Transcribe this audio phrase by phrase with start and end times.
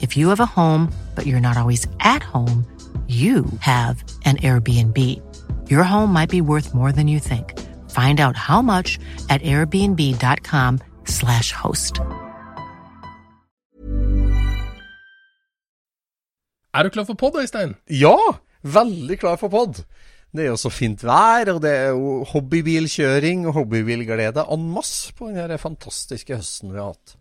[0.00, 2.64] If you have a home, but you're not always at home,
[3.08, 4.98] you have an Airbnb.
[5.70, 7.58] Your home might be worth more than you think.
[7.90, 8.98] Find out how much
[9.30, 12.00] at airbnb.com/slash host.
[16.74, 17.74] Er du klar for pod, Øystein?
[17.90, 18.16] Ja,
[18.62, 19.74] veldig klar for pod.
[20.36, 25.14] Det er jo så fint vær, og det er jo hobbybilkjøring og hobbybilglede en masse
[25.16, 27.16] på denne fantastiske høsten vi har hatt.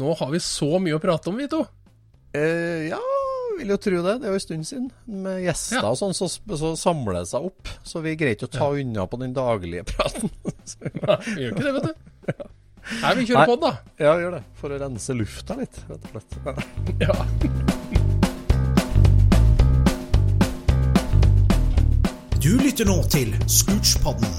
[0.00, 1.60] Nå har vi så mye å prate om, vi to.
[2.36, 3.00] Eh, ja,
[3.58, 4.14] vil jo tro det.
[4.22, 4.86] Det er jo en stund siden.
[5.24, 5.90] Med gjester Ja.
[5.90, 7.68] og sånn, så, så samler det seg opp.
[7.84, 10.30] Så vi greier ikke å ta unna på den daglige praten.
[11.04, 11.92] Nei, vi gjør ikke det, vet du.
[13.02, 13.72] Nei, vi kjører på den, da.
[14.00, 14.42] ja, vi gjør det.
[14.62, 16.30] For å rense lufta litt, rett og slett.
[17.04, 17.14] Ja.
[22.40, 24.30] Du lytter nå til Scootspodden,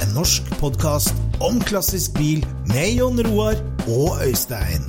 [0.00, 1.12] en norsk podkast
[1.44, 2.40] om klassisk bil
[2.72, 4.86] med Jon Roar og Øystein.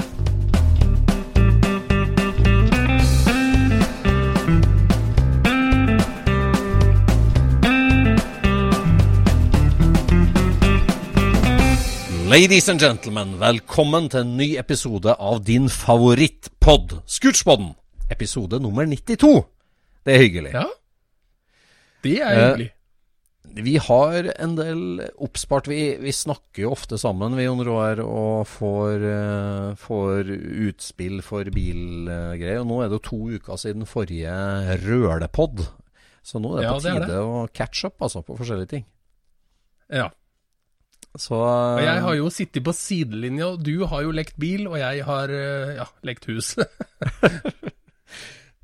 [12.32, 17.74] Ladies and gentlemen, velkommen til en ny episode av din favorittpod, Scootspodden.
[18.14, 19.32] Episode nummer 92.
[20.06, 20.54] Det er hyggelig.
[20.54, 20.68] ja.
[22.04, 22.72] Det er Eh, hyggelig.
[23.66, 25.68] Vi har en del oppspart.
[25.68, 30.32] Vi, vi snakker jo ofte sammen, vi, Jon Roar, og får, eh, får
[30.70, 32.62] utspill for bilgreier.
[32.62, 34.32] Og nå er det jo to uker siden forrige
[34.86, 35.66] rølepod.
[36.24, 37.18] Så nå er det Ja, på det tide det.
[37.18, 38.86] å catch up altså, på forskjellige ting.
[39.92, 40.10] Ja.
[41.20, 41.86] Så Og Eh.
[41.86, 45.30] jeg har jo sittet på sidelinja, og du har jo lekt bil, og jeg har
[45.36, 46.56] eh, ja, lekt hus.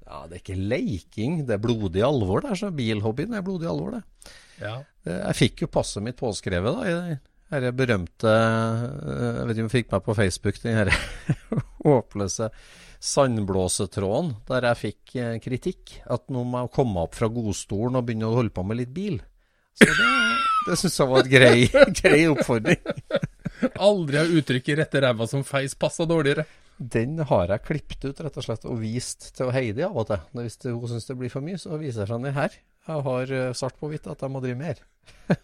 [0.08, 2.40] Ja, det er ikke leiking, det er blodig alvor.
[2.46, 4.32] Det er så Bilhobbyen er blodig alvor, det.
[4.64, 4.78] ja.
[5.04, 7.18] Eh, Jeg fikk jo passet mitt påskrevet da, i
[7.52, 10.94] denne berømte eh, Jeg vet ikke om du fikk meg på Facebook, den her
[11.88, 12.50] håpløse
[13.04, 15.98] sandblåsetråden, der jeg fikk eh, kritikk.
[16.08, 18.96] At nå må jeg komme opp fra godstolen og begynne å holde på med litt
[18.96, 19.20] bil.
[19.78, 20.08] Så det,
[20.68, 21.68] det syns jeg var et grei,
[22.02, 22.82] grei oppfordring.
[23.82, 26.46] Aldri har uttrykket 'rette ræva som feis' passa dårligere.
[26.78, 30.20] Den har jeg klippet ut rett og slett og vist til Heidi av og til.
[30.38, 32.52] Hvis hun syns det blir for mye, så viser jeg den her.
[32.88, 34.78] Jeg har eh, svart på hvitt at jeg må drive mer.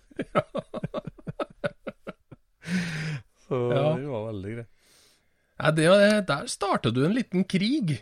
[3.47, 3.88] så Ja.
[3.97, 4.69] det var veldig greit.
[5.63, 5.88] Ja, det,
[6.28, 7.97] der startet du en liten krig.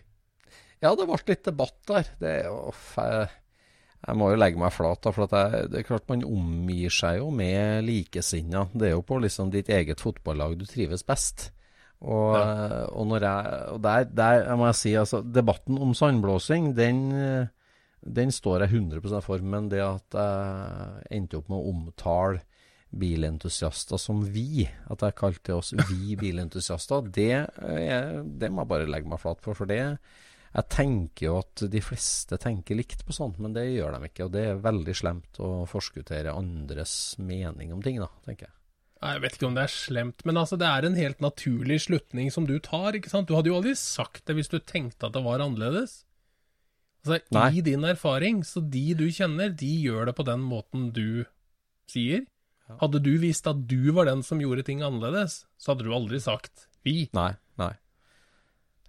[0.82, 2.08] Ja, det ble litt debatt der.
[2.20, 2.72] Det er jo
[4.02, 6.94] Jeg må jo legge meg flat, da, for at jeg, det er klart man omgir
[6.94, 8.66] seg jo med likesinna.
[8.74, 11.52] Det er jo på liksom ditt eget fotballag du trives best.
[12.02, 17.04] Og, og når jeg Og der, der må jeg si, altså, debatten om sandblåsing, den,
[17.14, 17.52] eh,
[18.02, 19.46] den står jeg 100% for.
[19.46, 22.42] Men det at jeg endte opp med å omtale
[22.92, 28.90] bilentusiaster som vi, at jeg kalte oss vi bilentusiaster, det, er, det må jeg bare
[28.90, 29.56] legge meg flat for.
[29.56, 29.80] For det
[30.52, 34.26] jeg tenker jo at de fleste tenker likt på sånt, men det gjør de ikke.
[34.28, 38.56] Og det er veldig slemt å forskuttere andres mening om ting, da, tenker jeg.
[39.02, 42.30] Jeg vet ikke om det er slemt, men altså, det er en helt naturlig slutning
[42.34, 42.94] som du tar.
[42.98, 43.30] ikke sant?
[43.32, 46.04] Du hadde jo aldri sagt det hvis du tenkte at det var annerledes.
[47.02, 47.48] Altså, Nei.
[47.58, 51.24] I din erfaring, så de du kjenner, de gjør det på den måten du
[51.90, 52.28] sier.
[52.80, 56.22] Hadde du visst at du var den som gjorde ting annerledes, så hadde du aldri
[56.22, 57.10] sagt vi.
[57.18, 57.74] Nei, nei.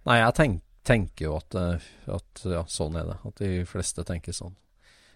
[0.05, 3.17] Nei, jeg tenk, tenker jo at, eh, at ja, sånn er det.
[3.29, 4.55] At de fleste tenker sånn.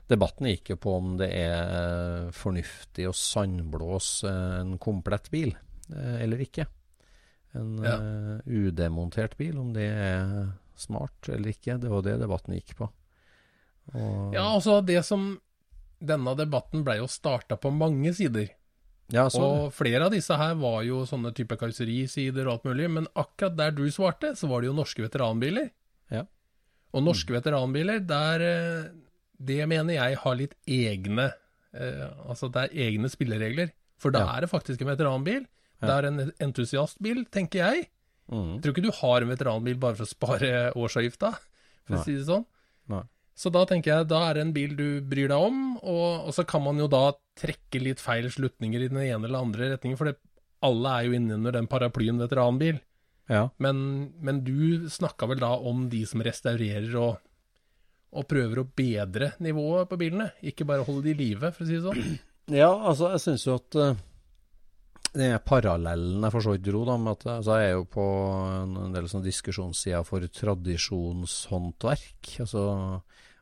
[0.08, 4.32] Debatten gikk jo på om det er fornuftig å sandblåse
[4.62, 5.52] en komplett bil,
[5.92, 6.68] eh, eller ikke.
[7.58, 7.96] En Ja.
[7.98, 11.80] uh, udemontert bil, om det er smart eller ikke.
[11.82, 12.90] Det var det debatten gikk på.
[13.96, 15.40] Og, Ja, altså det som
[16.00, 18.52] Denne debatten ble jo starta på mange sider.
[19.14, 22.90] Ja, så, Og flere av disse her var jo sånne type karosserisider og alt mulig,
[22.92, 25.70] men akkurat der du svarte, så var det jo norske veteranbiler.
[26.12, 26.26] Ja.
[26.94, 28.90] Og norske veteranbiler, der eh,
[29.40, 31.28] Det mener jeg har litt egne
[31.74, 33.72] eh, Altså det er egne spilleregler.
[34.00, 34.36] For da Ja.
[34.38, 35.46] er det faktisk en veteranbil.
[35.82, 37.88] Det er en entusiastbil, tenker jeg.
[38.32, 41.32] mm, Jeg tror ikke du har en veteranbil bare for å spare årsavgifta,
[41.86, 42.00] for Nei.
[42.02, 42.46] å si det sånn.
[42.90, 43.04] Nei.
[43.38, 46.34] Så da tenker jeg, da er det en bil du bryr deg om, og, og
[46.34, 50.00] så kan man jo da trekke litt feil slutninger i den ene eller andre retningen,
[50.00, 50.18] for det,
[50.66, 52.80] alle er jo innunder den paraplyen veteranbil.
[53.30, 53.44] ja.
[53.62, 53.78] Men,
[54.26, 57.20] men du snakka vel da om de som restaurerer og,
[58.18, 61.70] og prøver å bedre nivået på bilene, ikke bare holde de i live, for å
[61.70, 62.18] si det sånn.
[62.48, 63.98] Ja, altså, jeg syns jo at uh,
[65.18, 68.06] den parallellen jeg for så vidt dro, da, med at altså, jeg er jo på
[68.62, 70.26] en, en del sånne diskusjonssider for
[71.22, 72.34] tradisjonshåndverk.
[72.46, 72.64] Altså,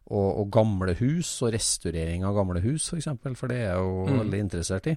[0.06, 3.72] og, og gamle hus, og restaurering av gamle hus, f.eks., for, eksempel, for det er
[3.72, 4.20] jeg jo Mm.
[4.22, 4.96] veldig interessert i.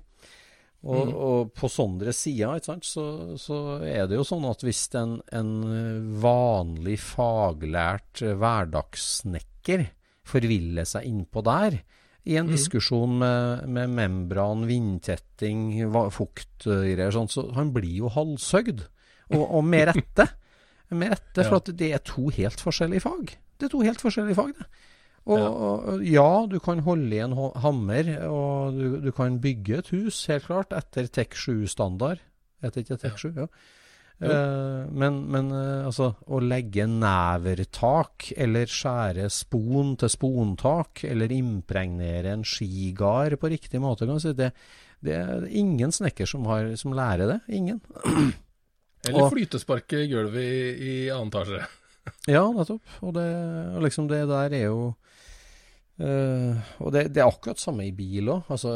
[0.85, 1.15] Og, Mm.
[1.17, 3.05] og på sånne sider så,
[3.37, 9.89] så er det jo sånn at hvis en, en vanlig faglært hverdagssnekker
[10.29, 11.81] forviller seg innpå der,
[12.29, 12.53] i en Mm.
[12.53, 15.71] diskusjon med, med membran, vindtetting,
[16.13, 18.85] fuktgreier sånn, så han blir jo halshøgd.
[19.33, 20.29] Og, og med rette.
[20.91, 23.35] Med rette, for at det er to helt forskjellige fag.
[23.59, 24.69] Det er to helt forskjellige fag, det.
[25.29, 25.49] Og Ja.
[25.49, 30.23] og, ja, du kan holde i en hammer, og du, du kan bygge et hus,
[30.31, 32.23] helt klart, etter TEK 7-standard.
[32.65, 33.29] Heter ikke TEK 7?
[33.37, 33.47] Ja.
[34.19, 42.35] Eh, men, men uh, altså, å legge nevertak, eller skjære spon til spontak, eller impregnere
[42.35, 44.51] en skigard på riktig måte, si, det,
[45.05, 47.41] det er ingen snekker som, har, som lærer det.
[47.55, 47.83] Ingen.
[49.07, 51.63] Eller flytesparke i gulvet i, i annen etasje.
[52.25, 52.81] Ja, nettopp.
[53.05, 53.29] Og det,
[53.77, 54.79] og liksom det der er jo
[56.01, 58.49] uh, Og det, det er akkurat samme i bil òg.
[58.49, 58.73] Altså,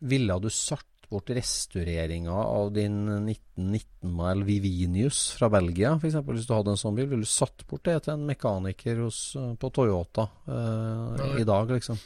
[0.00, 6.20] ville du satt bort restaureringa av din 1919 mile Vivinius fra Belgia, f.eks.
[6.26, 9.22] Hvis du hadde en sånn bil, ville du satt bort det til en mekaniker hos,
[9.60, 11.98] på Toyota eh, i dag, liksom?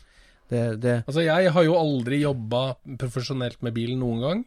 [0.52, 2.62] Det, det Altså, jeg har jo aldri jobba
[3.00, 4.43] profesjonelt med bil noen gang.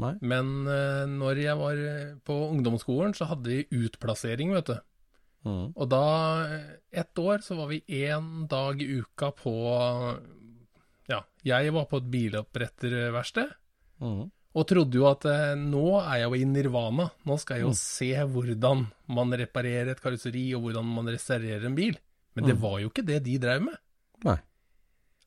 [0.00, 0.14] Nei.
[0.26, 4.78] Men uh, når jeg var eh, på ungdomsskolen, så hadde vi utplassering, vet du.
[5.44, 5.66] Mm.
[5.70, 6.06] Og da,
[6.48, 6.70] eh,
[7.02, 9.54] ett år, så var vi én dag i uka på
[11.10, 13.52] Ja, jeg var på et biloppretterverksted.
[14.00, 14.30] Mm.
[14.54, 17.08] Og trodde jo at eh, nå er jeg jo i nirvana.
[17.26, 17.78] Nå skal jeg jo Mm.
[17.80, 21.96] se hvordan man reparerer et karosseri, og hvordan man restaurerer en bil.
[22.36, 22.60] Men det Mm.
[22.62, 23.76] var jo ikke det de drev med.
[24.24, 24.38] Nei.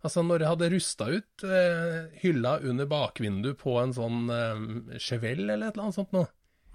[0.03, 5.53] Altså, når jeg hadde rusta ut eh, hylla under bakvinduet på en sånn eh, Chevelle
[5.53, 6.27] eller et eller annet sånt noe,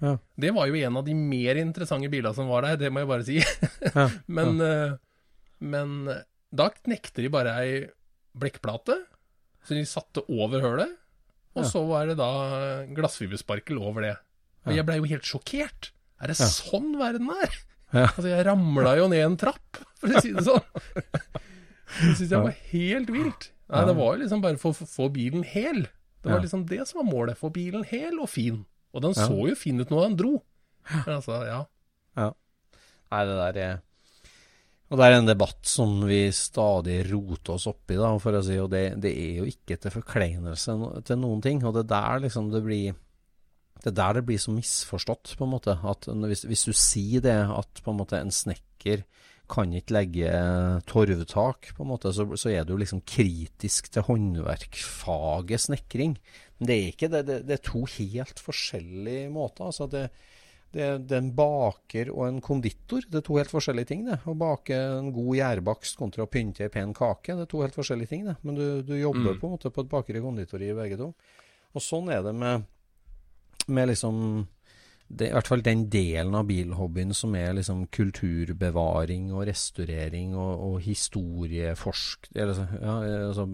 [0.03, 0.17] Ja.
[0.37, 3.09] det var jo en av de mer interessante bilene som var der, det må jeg
[3.09, 3.39] bare si.
[3.95, 4.09] Ja.
[4.27, 4.97] men, eh,
[5.61, 6.23] men eh,
[6.53, 7.87] da knekte de bare ei
[8.37, 8.99] blekkplate,
[9.65, 10.99] så de satte over hølet,
[11.55, 11.69] og Ja.
[11.69, 12.29] så var det da
[12.97, 14.17] glassfibersparkel over det.
[14.67, 15.91] Og jeg blei jo helt sjokkert.
[16.23, 17.53] Er det sånn verden er?
[17.93, 20.63] Altså, jeg ramla jo ned en trapp, for å si det sånn.
[21.93, 23.51] Det syns jeg var helt vilt.
[23.73, 25.83] Nei, det var jo liksom bare for å få bilen hel.
[26.23, 27.37] Det var liksom det som var målet.
[27.37, 28.63] Få bilen hel og fin.
[28.95, 30.33] Og den så jo fin ut når den dro.
[30.93, 31.61] Men altså, ja.
[33.13, 33.81] Nei, det der er
[34.93, 38.59] Og det er en debatt som vi stadig roter oss oppi, da, for å si,
[38.61, 40.75] og det, det er jo ikke til forkleinelse
[41.09, 41.63] til noen ting.
[41.65, 42.99] Og det er der liksom det blir
[43.83, 45.79] Det er der det blir så misforstått, på en måte.
[45.81, 49.03] At hvis, hvis du sier det, at på en måte en snekker
[49.53, 50.35] kan ikke legge
[50.89, 56.15] torvtak, på en måte, så, så er du liksom kritisk til håndverkfaget snekring.
[56.61, 57.25] Men det er ikke det.
[57.31, 59.73] Det, det er to helt forskjellige måter.
[59.73, 60.07] altså det
[60.73, 63.05] det, det er en baker og en konditor.
[63.09, 64.05] Det er to helt forskjellige ting.
[64.07, 64.19] det.
[64.27, 67.77] Å bake en god gjærbakst kontra å pynte ei pen kake, det er to helt
[67.77, 68.25] forskjellige ting.
[68.31, 68.37] det.
[68.43, 69.41] Men du, du jobber Mm.
[69.41, 71.13] på en måte på et bakeri og konditori begge to.
[71.75, 72.65] Og sånn er det med,
[73.69, 74.47] med liksom
[75.13, 80.63] det, I hvert fall den delen av bilhobbyen som er liksom kulturbevaring og restaurering og,
[80.71, 82.31] og historieforsk...
[82.35, 82.95] Eller, så- ja,
[83.29, 83.45] altså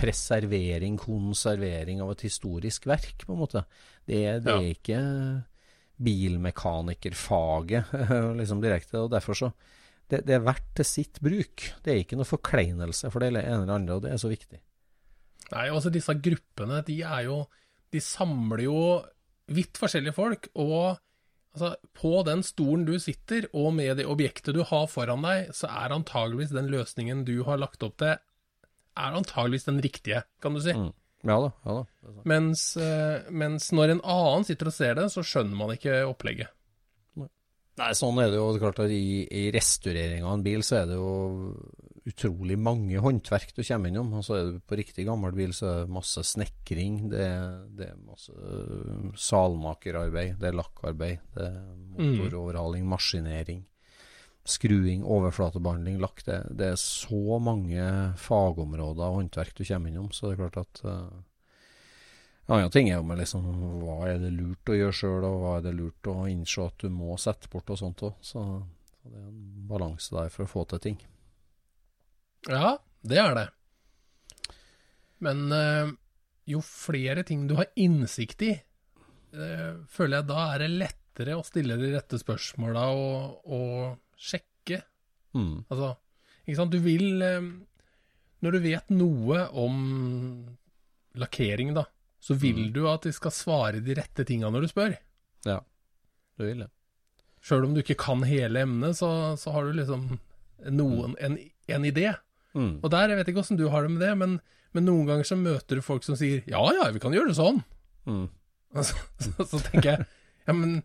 [0.00, 3.64] preservering, konservering av et historisk verk, på en måte.
[4.08, 4.56] Det, er- ja.
[4.56, 5.00] er ikke
[6.00, 7.92] bilmekanikerfaget
[8.40, 8.98] liksom direkte.
[9.02, 9.52] og derfor så
[10.10, 11.68] det, det er verdt til sitt bruk.
[11.84, 14.58] Det er ikke noe forkleinelse for det ene eller andre, og det er så viktig.
[15.52, 17.44] Nei, altså disse gruppene, de er jo
[17.90, 18.80] De samler jo
[19.50, 21.00] vidt forskjellige folk, og
[21.50, 25.66] Altså, på den stolen du sitter, og med det objektet du har foran deg, så
[25.66, 28.20] er antageligvis den løsningen du har lagt opp til,
[29.00, 30.76] er antageligvis den riktige, kan du si.
[30.76, 30.92] Mm.
[31.26, 31.50] Ja da.
[31.66, 31.84] ja da.
[32.28, 36.52] Mens, eh, mens når en annen sitter og ser det, så skjønner man ikke opplegget.
[37.80, 38.48] Nei, sånn er det jo.
[38.60, 41.12] Klart at I, i restaurering av en bil så er det jo
[42.10, 44.12] utrolig mange håndverk du kommer innom.
[44.18, 47.28] Og så er det på riktig gammel bil så er det masse snekring, det,
[47.78, 51.58] det er masse øh, salmakerarbeid, det er lakkarbeid, det er
[51.96, 53.62] motoroverhaling, maskinering,
[54.50, 56.24] skruing, overflatebehandling, lakk.
[56.26, 57.84] Det, det er så mange
[58.20, 61.18] fagområder og håndverk du kommer innom, så det er klart at øh,
[62.50, 63.44] en annen ting er jo med liksom,
[63.78, 66.82] hva er det lurt å gjøre sjøl, og hva er det lurt å innse at
[66.82, 68.16] du må sette bort og sånt òg.
[68.26, 68.42] Så,
[68.90, 70.98] så det er en balanse der for å få til ting.
[72.48, 72.74] Ja,
[73.06, 73.46] det er det.
[75.22, 75.92] Men eh,
[76.50, 81.46] jo flere ting du har innsikt i, eh, føler jeg da er det lettere å
[81.46, 84.82] stille de rette spørsmåla og, og sjekke.
[85.36, 85.64] Mm.
[85.70, 85.94] Altså,
[86.44, 87.44] ikke sant, du vil eh,
[88.42, 89.76] Når du vet noe om
[91.20, 91.84] lakkering, da,
[92.22, 94.94] så vil du at de skal svare de rette tinga når du spør.
[95.48, 95.60] Ja,
[96.38, 96.70] du vil det.
[97.44, 99.10] Sjøl om du ikke kan hele emnet, så,
[99.40, 100.06] så har du liksom
[100.68, 101.38] noen, en,
[101.72, 102.10] en idé.
[102.52, 102.80] Mm.
[102.82, 104.38] Og der, jeg vet ikke åssen du har det med det, men,
[104.76, 107.38] men noen ganger så møter du folk som sier ja ja, vi kan gjøre det
[107.38, 107.62] sånn.
[108.08, 108.26] Mm.
[108.76, 110.08] Og så, så, så tenker jeg
[110.48, 110.80] ja, men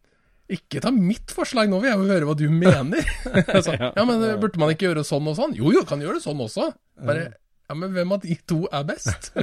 [0.52, 3.08] ikke ta mitt forslag, nå vil jeg jo høre hva du mener.
[3.58, 5.56] altså, ja, men burde man ikke gjøre sånn og sånn?
[5.58, 6.70] Jo jo, kan gjøre det sånn også.
[7.06, 7.30] Bare,
[7.66, 9.32] ja, men hvem av de to er best?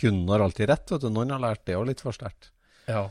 [0.00, 1.10] Kunden har alltid rett, vet du.
[1.12, 2.50] Noen har lært det òg litt for sterkt.
[2.88, 3.04] ja.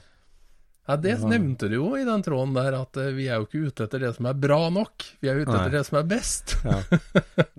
[0.90, 3.70] ja, det nevnte du jo i den tråden der, at eh, vi er jo ikke
[3.70, 5.60] ute etter det som er bra nok, vi er ute Nei.
[5.62, 6.58] etter det som er best.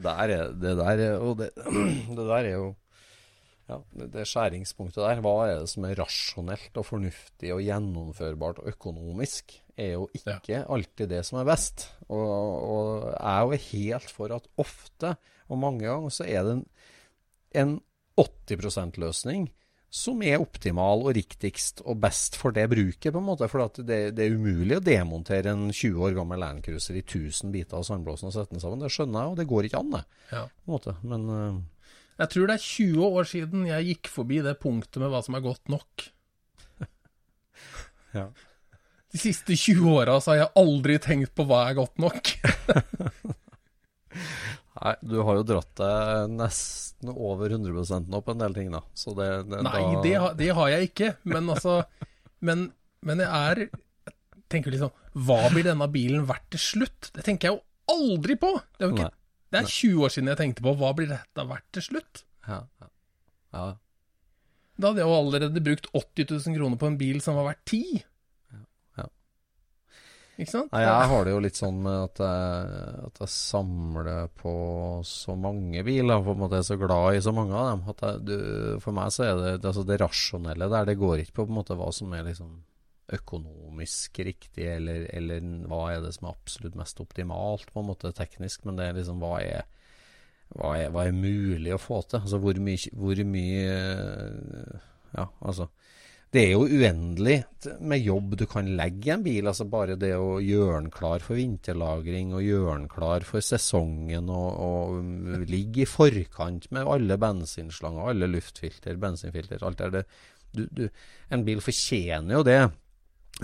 [0.02, 1.52] Der er, det der er, og det,
[2.18, 2.66] det der er jo
[3.72, 8.68] ja, det, skjæringspunktet der, hva er det som er rasjonelt og fornuftig og gjennomførbart og
[8.74, 11.88] økonomisk, er jo ikke alltid det som er best.
[12.08, 15.16] Og, og jeg er jo helt for at ofte,
[15.48, 16.62] og mange ganger, så er det en,
[17.64, 17.74] en
[18.20, 19.50] 80 %-løsning
[19.92, 23.48] som er optimal og riktigst og best for det bruket, på en måte.
[23.52, 27.52] For at det, det er umulig å demontere en 20 år gammel Landcruiser i 1000
[27.52, 28.80] biter av sandblåsen og sette den sammen.
[28.80, 30.02] Det skjønner jeg, og det går ikke an, det.
[30.32, 30.46] Ja.
[31.04, 31.60] Men øh,
[32.20, 35.34] Jeg tror det er 20 år siden jeg gikk forbi det punktet med hva som
[35.38, 36.04] er godt nok.
[38.18, 38.26] ja.
[39.12, 42.32] De siste 20 åra har jeg aldri tenkt på hva er godt nok.
[44.82, 48.80] Nei, du har jo dratt deg nesten over 100 nå på en del ting, da.
[48.96, 51.10] Så det, det Nei, da, det, har- det har jeg ikke.
[51.28, 51.82] Men altså
[52.42, 52.68] Men,
[53.06, 54.14] men jeg er jeg
[54.52, 54.90] tenker liksom
[55.24, 57.10] Hva blir denne bilen verdt til slutt?
[57.14, 57.62] Det tenker jeg jo
[57.94, 58.50] aldri på!
[58.76, 59.18] Det er jo ikke Nei.
[59.52, 62.22] Det er 20 år siden jeg tenkte på hva blir dette verdt til slutt.
[62.48, 62.88] Ja, ja.
[63.52, 63.66] ja.
[64.80, 67.62] Da hadde jeg jo allerede brukt 80 000 kroner på en bil som var verdt
[67.68, 68.00] 10.
[68.56, 68.62] Ja.
[69.02, 69.06] ja.
[70.40, 70.72] Ikke sant?
[70.72, 72.80] Nei, jeg har det jo litt sånn med at jeg,
[73.10, 74.56] at jeg samler på
[75.06, 77.86] så mange biler, på en måte er så glad i så mange av dem.
[77.92, 78.36] At jeg, du,
[78.84, 81.52] for meg så er det det, altså det rasjonelle der, det går ikke på, på
[81.52, 82.56] en måte hva som er liksom
[83.18, 88.12] økonomisk riktig, eller, eller hva er det som er absolutt mest optimalt, på en måte
[88.16, 89.70] teknisk, men det er liksom hva er
[90.52, 92.20] hva er, hva er mulig å få til?
[92.20, 93.76] Altså hvor mye, hvor mye
[95.12, 95.70] Ja, altså
[96.32, 97.42] det er jo uendelig
[97.84, 99.48] med jobb du kan legge i en bil.
[99.50, 104.30] altså Bare det å gjøre den klar for vinterlagring og gjøre den klar for sesongen
[104.32, 110.08] og, og ligge i forkant med alle bensinslanger, alle luftfilter, bensinfilter, alt det der.
[110.56, 110.86] Du, du,
[111.32, 112.62] en bil fortjener jo det.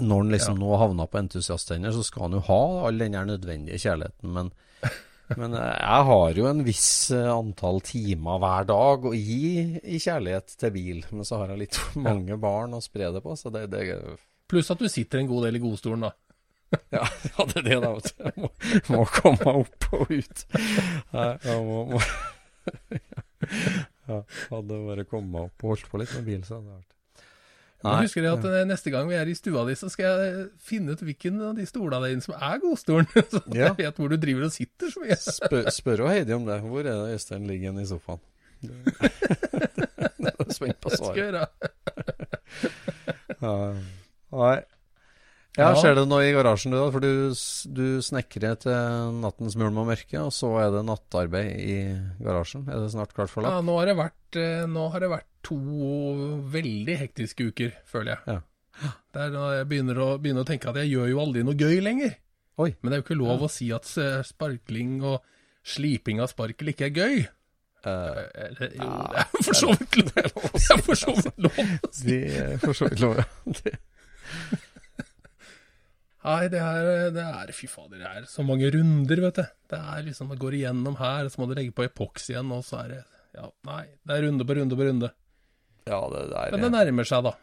[0.00, 3.80] Når han liksom nå havna på entusiasthender, så skal han jo ha all den nødvendige
[3.82, 4.32] kjærligheten.
[4.34, 4.50] Men,
[5.40, 9.52] men eh, jeg har jo en viss eh, antall timer hver dag å gi
[9.82, 11.02] i kjærlighet til bil.
[11.10, 13.84] Men så har jeg litt for mange barn å spre det på, så det, det
[14.48, 16.14] Pluss at du sitter en god del i godstolen, da.
[16.96, 17.90] Ja, ja det er det, da.
[17.96, 18.22] vet du.
[18.24, 18.50] Jeg må,
[18.94, 20.44] må komme opp og ut.
[21.12, 22.02] Nei, jeg må, må.
[24.08, 26.97] Ja, hadde bare kommet opp og holdt på litt med bil, så hadde det vært
[27.84, 30.46] Men husker jeg at eh, neste gang vi er i stua di, så skal jeg
[30.66, 33.06] finne ut hvilken av de stolene dine som er godstolen.
[33.30, 33.68] Så Ja.
[33.68, 35.14] jeg vet hvor du driver og sitter så mye.
[35.22, 36.58] Spør, spør jo Heidi om det.
[36.66, 38.18] Hvor er det Øystein ligger igjen i sofaen?
[40.18, 41.16] det er spent på Det skal svaret.
[41.16, 41.46] jeg gjøre.
[44.32, 44.58] Nei.
[45.58, 45.78] Ja, Ja.
[45.80, 46.86] Skjer det noe i garasjen, du da?
[46.94, 47.34] For du,
[47.74, 51.78] du snekrer til nattens mulm og mørke, og så er det nattarbeid i
[52.22, 52.68] garasjen.
[52.70, 55.58] Er det snart klart for Ja, nå har det vært, eh, har det vært to
[56.54, 58.38] veldig hektiske uker, føler jeg.
[58.38, 58.92] Ja.
[59.10, 61.58] Det er da jeg begynner å, begynner å tenke at jeg gjør jo aldri noe
[61.58, 62.14] gøy lenger.
[62.62, 62.70] Oi.
[62.78, 65.26] Men det er jo ikke lov å si at eh, sparkling og
[65.66, 67.26] sliping av sparkel ikke er gøy.
[67.86, 70.48] Uh, Eller, jo, det er for så vidt lov.
[70.54, 72.06] Det er for så vidt lov å si.
[72.08, 73.76] de er for så vidt lov, ja.
[76.26, 79.44] Nei, det er, det er Fy fader, det er så mange runder, vet du.
[79.70, 82.64] Det er liksom, det går igjennom her, så må du legge på epoks igjen, og
[82.66, 83.02] så er det
[83.38, 83.84] Ja, nei.
[84.02, 85.12] Det er runde på runde på runde.
[85.86, 87.36] Ja, det der Men det nærmer seg, da.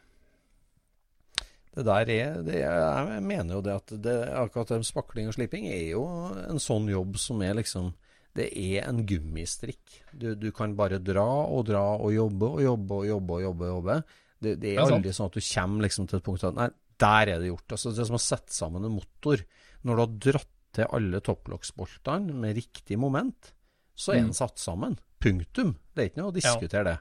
[1.75, 5.67] Det der er, det Jeg mener jo det at det, akkurat det spakling og sliping
[5.67, 6.03] er jo
[6.45, 7.93] en sånn jobb som er liksom
[8.35, 10.01] Det er en gummistrikk.
[10.11, 13.67] Du, du kan bare dra og dra og jobbe og jobbe og jobbe og jobbe.
[13.69, 13.99] og jobbe.
[14.43, 16.67] Det, det er er aldri sånn at du kommer liksom til et punkt at Nei,
[16.99, 17.67] der er det gjort.
[17.75, 19.41] Altså Det er som å sette sammen en motor.
[19.85, 23.51] Når du har dratt til alle topplokksboltene med riktig moment,
[23.95, 24.25] så er Mm.
[24.27, 24.97] den satt sammen.
[25.19, 25.75] Punktum.
[25.95, 26.99] Det er ikke noe å diskutere det.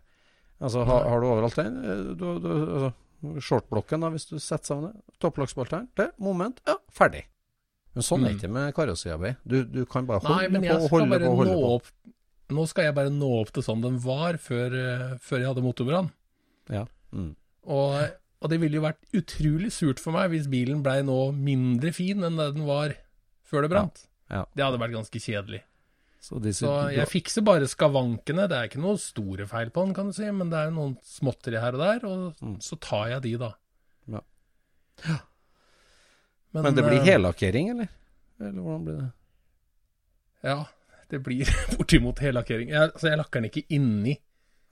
[0.62, 1.76] Altså, har, har du overalt den?
[1.84, 2.92] eh, Du, du, altså,
[3.42, 5.02] shortblokken, da, hvis du setter sammen det.
[5.20, 5.88] Topplokksboltene.
[5.96, 6.60] Det, moment.
[6.66, 7.24] Ja, ferdig.
[7.94, 8.38] Men sånn er Mm.
[8.38, 9.36] det ikke med karosseriarbeid.
[9.46, 11.60] Du, du kan bare holde Nei, men på og holde bare på og holde nå
[11.60, 11.74] på.
[11.74, 11.86] opp
[12.50, 15.62] Nå skal jeg bare nå opp til sånn den var før, eh, før jeg hadde
[15.64, 16.10] motorbrann.
[16.68, 16.84] Ja.
[17.12, 17.34] Mm.
[17.66, 18.10] Og,
[18.44, 22.20] og det ville jo vært utrolig surt for meg hvis bilen blei nå mindre fin
[22.28, 22.92] enn det den var
[23.48, 24.02] før det brant.
[24.28, 24.42] Ja.
[24.52, 25.62] Det hadde vært ganske kjedelig.
[26.24, 28.46] Så, Så jeg fikser bare skavankene.
[28.48, 30.94] Det er ikke noe store feil på den, kan du si, men det er noen
[31.04, 32.54] småtteri her og der, og Mm.
[32.64, 33.50] så tar jeg de, da.
[34.08, 34.22] Ja.
[36.54, 37.88] Men, Men det blir eh, hellakkering, eller?
[38.40, 39.10] Eller hvordan blir det?
[40.44, 40.58] Ja,
[41.10, 42.68] det blir bortimot hellakkering.
[42.72, 44.16] Jeg, altså, jeg lakker den ikke inni.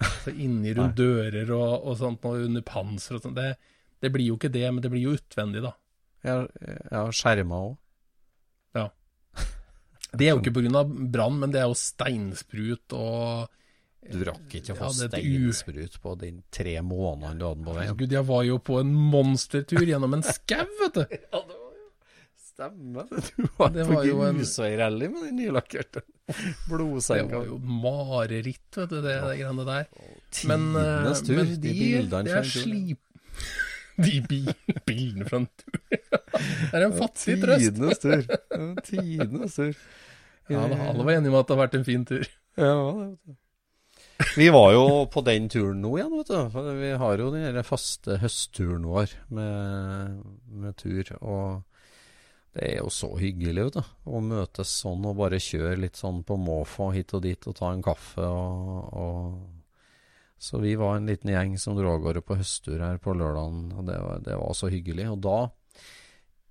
[0.02, 3.36] Altså inni rundt dører og, og sånt, og under panser og sånn.
[3.38, 3.54] Det,
[4.02, 5.72] det blir jo ikke det, men det blir jo utvendig, da.
[6.22, 6.42] Ja,
[6.92, 7.78] har skjerma òg.
[10.12, 10.84] Det er jo ikke pga.
[10.84, 13.48] brann, men det er jo steinsprut og
[14.02, 17.96] Du rakk ikke å få Ja, steinsprut på de tre månedene du hadde på veien.
[17.96, 21.16] Gud, jeg var jo på en monstertur gjennom en skau, vet du.
[22.52, 23.22] Stemmer det.
[23.36, 28.76] Du var Det på var jo en- grusveirally med den nylakkerte Det var jo mareritt,
[28.76, 29.86] vet du, det, det greiene der.
[30.50, 31.36] Men, eh, Tidenes tur.
[31.36, 33.00] men de de, bildene fra en slip...
[34.02, 34.14] De
[34.86, 35.80] bildene fra en tur.
[36.72, 37.66] Det er en fattig trøst.
[37.66, 38.22] Tidenes tur.
[38.86, 39.74] Tidenes tur.
[40.50, 42.24] Ja, alle var enige om at det har vært en fin tur.
[42.58, 43.38] Ja, det vet du.
[44.38, 46.38] Vi var jo på den turen nå igjen, vet du.
[46.54, 50.18] For vi har jo den faste høstturen vår med,
[50.62, 51.10] med tur.
[51.20, 51.62] Og
[52.52, 53.92] det er jo så hyggelig vet du.
[54.12, 57.70] å møtes sånn og bare kjøre litt sånn på måfå hit og dit og ta
[57.72, 58.26] en kaffe.
[58.28, 63.00] Og, og Så vi var en liten gjeng som dro av gårde på høsttur her
[63.00, 65.08] på lørdagen, og det var, det var så hyggelig.
[65.14, 65.38] Og da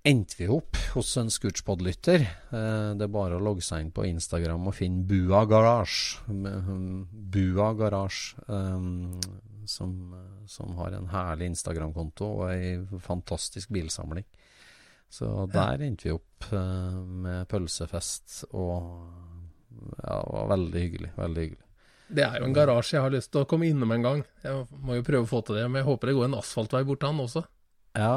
[0.02, 2.24] endte vi opp hos en Scootspod-lytter.
[2.26, 6.18] Eh, det er bare å logge seg inn på Instagram og finne Bua Garage.
[6.26, 9.12] Um, Bua Garage, um,
[9.70, 9.94] som,
[10.50, 14.26] som har en herlig Instagram-konto og ei fantastisk bilsamling.
[15.12, 16.94] Så der endte vi opp eh,
[17.26, 18.86] med pølsefest og
[19.98, 21.10] Ja, det var veldig hyggelig.
[21.16, 21.66] Veldig hyggelig.
[22.12, 24.22] Det er jo en garasje jeg har lyst til å komme innom en gang.
[24.44, 26.82] Jeg må jo prøve å få til det, men jeg håper det går en asfaltvei
[26.88, 27.44] bort til han også.
[27.96, 28.16] Ja.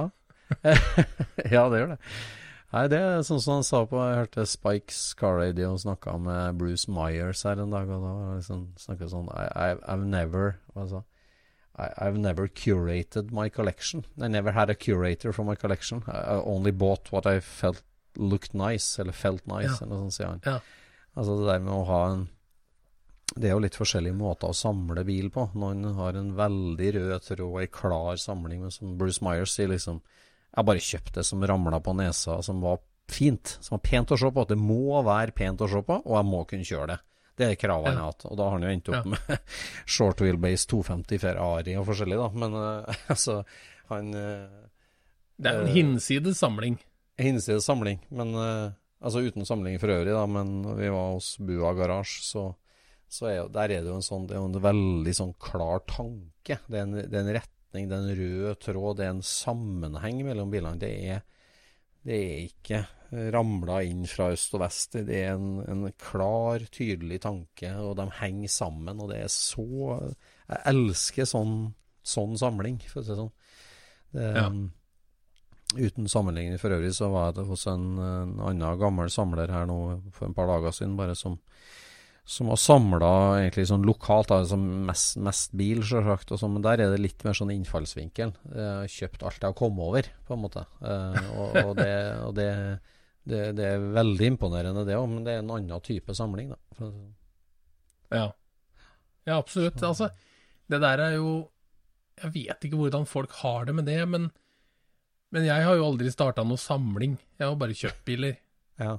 [1.55, 1.99] ja, det gjør det.
[2.75, 6.57] Nei, det er sånn som han sa på Jeg hørte Spikes Car Radio snakka med
[6.59, 11.03] Bruce Myers her en dag, og da liksom, snakket sånn I, I've never Hva sa
[11.77, 14.05] I, I've never curated my collection.
[14.21, 16.03] I never had a curator for my collection.
[16.07, 17.81] I, I only bought what I felt
[18.17, 19.85] looked nice, eller felt nice, Ja.
[19.85, 20.41] eller noe sånt, sier han.
[20.45, 20.59] Ja.
[21.17, 22.29] Altså det der med å ha en
[23.35, 25.47] Det er jo litt forskjellige måter å samle bil på.
[25.57, 29.97] Noen har en veldig rød tråd, ei klar samling, men som Bruce Myers sier liksom
[30.55, 32.79] Jeg bare kjøpt det som ramla på nesa, som var
[33.11, 34.45] fint, som var pent å se på.
[34.47, 36.99] Det må være pent å se på, og jeg må kunne kjøre det.
[37.35, 38.25] Det er kravet han har hatt.
[38.29, 39.11] Og da har han jo endt opp Ja.
[39.11, 39.55] med
[39.97, 42.29] short wheelbase 250 Ferrari og forskjellig, da.
[42.43, 43.41] Men uh, altså,
[43.91, 44.67] han uh,
[45.35, 46.77] Det er en Eh, hinsides samling.
[47.19, 48.71] Hinsides samling, men uh,
[49.05, 52.43] Altså uten samling for øvrig, da, men vi var hos Bua Garasje, så,
[53.11, 55.33] så er jo, der er det jo en sånn Det er jo en veldig sånn
[55.43, 56.57] klar tanke.
[56.65, 59.21] Det er en, det er en retning, det er en rød tråd, det er en
[59.27, 60.79] sammenheng mellom bilene.
[60.81, 61.21] Det er,
[62.07, 64.97] det er ikke ramla inn fra øst og vest.
[65.07, 69.01] Det er en, en klar, tydelig tanke, og de henger sammen.
[69.01, 69.65] Og det er så
[70.45, 71.55] Jeg elsker sånn,
[72.05, 73.31] sånn samling, for å si det sånn.
[74.15, 74.49] Ja.
[75.75, 79.79] Uten sammenligning for øvrig, så var jeg hos en, en annen gammel samler her nå
[80.13, 81.39] for et par dager siden, bare som,
[82.25, 83.09] som har samla
[83.41, 87.51] egentlig sånn lokalt, altså mest, mest bil, sånn, men der er det litt mer sånn
[87.53, 88.35] innfallsvinkel.
[88.53, 90.63] Jeg har kjøpt alt jeg har kommet over, på en måte.
[90.85, 91.91] Eh, og, og, det,
[92.29, 92.49] og det,
[93.25, 96.57] det, det er veldig imponerende, det òg, men det er en annen type samling, da.
[96.77, 96.95] Sånn.
[98.13, 98.27] Ja.
[99.25, 99.81] ja, absolutt.
[99.83, 100.11] Altså,
[100.69, 101.31] det der er jo
[102.21, 104.29] Jeg vet ikke hvordan folk har det med det, men,
[105.35, 107.17] men jeg har jo aldri starta noe samling.
[107.41, 108.37] Jeg har bare kjøpt biler.
[108.79, 108.95] ja.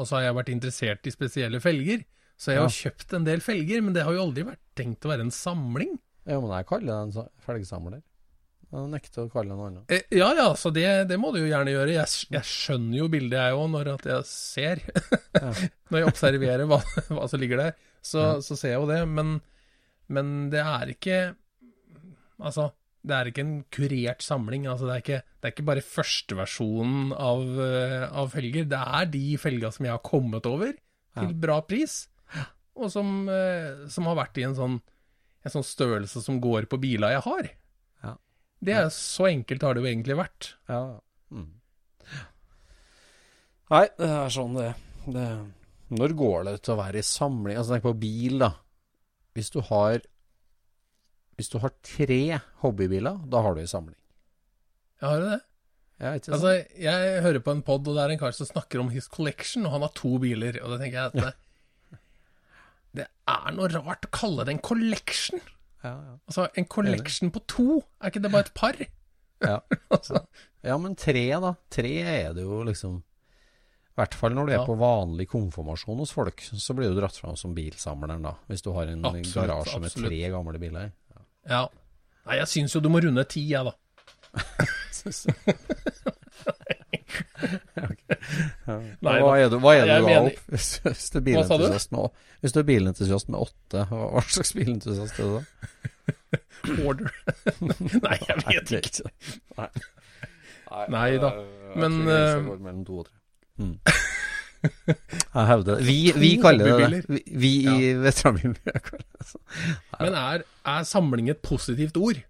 [0.00, 2.06] Og så har jeg vært interessert i spesielle felger.
[2.40, 5.10] Så jeg har kjøpt en del felger, men det har jo aldri vært tenkt å
[5.10, 5.98] være en samling.
[6.24, 8.00] ja, men jeg kaller det en sa- felgsamler.
[8.70, 9.92] Jeg nekter å kalle det noe annet.
[9.96, 11.94] Eh, Ja ja, så det, det må du jo gjerne gjøre.
[11.96, 14.82] Jeg, jeg skjønner jo bildet jeg òg, når at jeg ser.
[15.90, 16.78] når jeg observerer hva,
[17.10, 19.00] hva som ligger der, så, så ser jeg jo det.
[19.10, 19.40] Men,
[20.12, 21.18] men det er ikke
[22.40, 22.70] Altså,
[23.04, 24.64] det er ikke en kurert samling.
[24.70, 28.64] Altså, det, er ikke, det er ikke bare førsteversjonen av, eh, av felger.
[28.70, 30.72] Det er de felga som jeg har kommet over
[31.18, 32.04] til bra pris,
[32.78, 34.78] og som, eh, som har vært i en sånn,
[35.44, 37.50] en sånn størrelse som går på bila jeg har.
[38.60, 40.52] Det er Så enkelt har det jo egentlig vært.
[40.68, 40.82] Ja.
[41.32, 41.48] Mm.
[43.70, 44.70] Nei, det er sånn det
[45.10, 45.26] det
[45.96, 47.56] Når går det til å være i samling?
[47.56, 48.50] Altså, tenk på bil, da.
[49.36, 50.02] Hvis du har
[51.38, 53.96] Hvis du har tre hobbybiler, da har du i samling.
[55.00, 55.38] Ja, har du det.
[56.00, 56.34] Ja, ikke sant?
[56.36, 59.08] Altså, jeg hører på en pod, og det er en kar som snakker om his
[59.08, 60.58] collection, og han har to biler.
[60.60, 62.02] Og da tenker jeg at det,
[63.00, 65.40] det er noe rart å kalle det en collection.
[65.82, 66.14] Ja, ja.
[66.28, 67.66] Altså, en collection på to,
[68.00, 68.80] er ikke det bare et par?
[69.40, 69.54] Ja.
[69.88, 70.20] Altså,
[70.60, 71.54] ja, men tre, da.
[71.72, 76.12] Tre er det jo liksom I hvert fall når du er på vanlig konfirmasjon hos
[76.12, 78.34] folk, så blir du dratt fram som bilsamleren, da.
[78.52, 80.10] Hvis du har en Absolutt, garasje med absolutt.
[80.12, 80.92] tre gamle biler.
[81.48, 81.62] ja.
[82.28, 83.72] Nei, jeg syns jo du må runde ti, jeg, da.
[87.40, 89.36] Nei hva da.
[89.44, 90.42] er du, hva er Jeg du da mener- opp?
[90.54, 91.26] Hvis, hvis du er du?
[91.30, 95.42] bilentusiast med, hvis du er bilentusiast med åtte, hva, hva slags bilentusiast er du da?
[96.86, 97.10] Order.
[98.04, 99.12] Nei, jeg vet ikke.
[99.58, 99.68] Nei.
[100.94, 101.30] Nei da.
[101.80, 103.16] Men, går mellom to og tre.
[103.60, 103.76] Mm.
[104.60, 105.86] Jeg hevder det.
[105.88, 107.00] Vi, vi kaller det det.
[107.08, 107.74] Vi, Vi, ja.
[107.80, 109.40] i veteranbilen kaller det det.
[110.02, 112.20] Men er, er samling et positivt ord?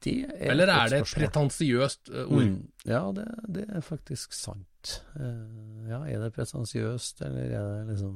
[0.00, 2.46] Det er Eller er det et pretensiøst eh, ord?
[2.48, 2.60] Mm.
[2.88, 4.94] Ja, det, det er faktisk sant.
[5.16, 8.14] Eh, ja, er det pretensiøst, eller er det liksom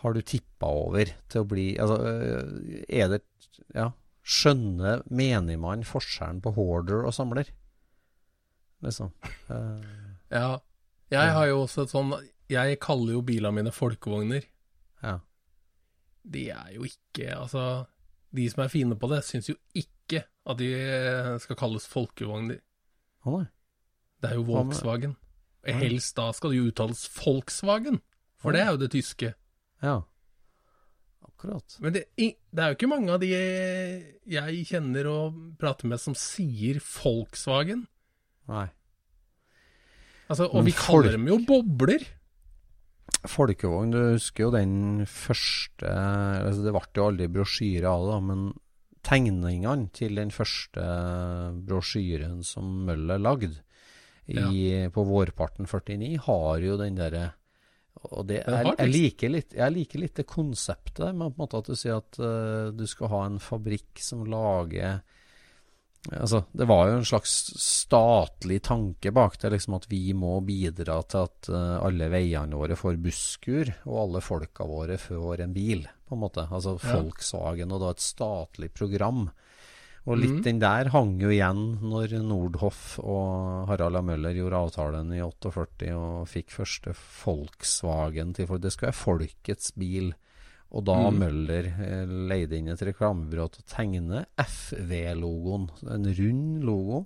[0.00, 3.20] Har du tippa over til å bli Altså, eh, er det
[3.76, 3.90] Ja,
[4.24, 7.52] skjønner menigmann forskjellen på hoarder og samler?
[8.84, 9.12] Liksom.
[10.34, 10.58] Ja.
[11.12, 12.08] Jeg har jo også et sånn
[12.50, 14.48] Jeg kaller jo bilene mine folkevogner.
[15.04, 15.18] ja.
[16.24, 17.84] De er jo ikke Altså,
[18.34, 19.92] de som er fine på det, syns jo ikke
[20.46, 22.58] at de eh, skal kalles folkevogner.
[23.24, 23.46] Å nei.
[24.20, 25.14] Det er jo Volkswagen.
[25.64, 28.00] Helst da skal det jo uttales Volkswagen,
[28.40, 29.30] for det er jo det tyske.
[29.84, 30.02] Ja.
[31.24, 31.76] Akkurat.
[31.80, 36.16] Men det, det er jo ikke mange av de jeg kjenner og prater med som
[36.16, 37.86] sier Volkswagen.
[38.52, 38.66] Nei.
[40.28, 42.04] Altså, og Men vi folk- kaller dem jo bobler.
[43.28, 48.42] Folkevogn, du husker jo den første altså Det ble jo aldri brosjyre av det, men
[49.04, 50.84] tegningene til den første
[51.66, 53.52] brosjyren som Møller lagde
[54.26, 57.32] i, på vårparten 49, har jo den derre
[58.04, 62.02] og det, jeg, jeg, liker litt, jeg liker litt det konseptet med at du sier
[62.02, 64.98] at uh, du skal ha en fabrikk som lager
[66.12, 70.98] Altså, det var jo en slags statlig tanke bak det, liksom at vi må bidra
[71.08, 75.86] til at eh, alle veiene våre får busskur, og alle folka våre får en bil,
[76.04, 76.44] på en måte.
[76.50, 76.76] Altså.
[76.82, 79.30] Volkswagen, og da et statlig program.
[80.04, 80.44] Og litt mm.
[80.44, 84.02] den der hang jo igjen når Nordhoff og Harald A.
[84.04, 89.72] Møller gjorde avtalen i 48 og fikk første Volkswagen til For det skulle være folkets
[89.80, 90.12] bil.
[90.74, 91.18] Og da mm.
[91.20, 95.68] Møller eh, leide inn et reklamebyrå til å tegne FV-logoen.
[95.92, 97.04] En rund logo.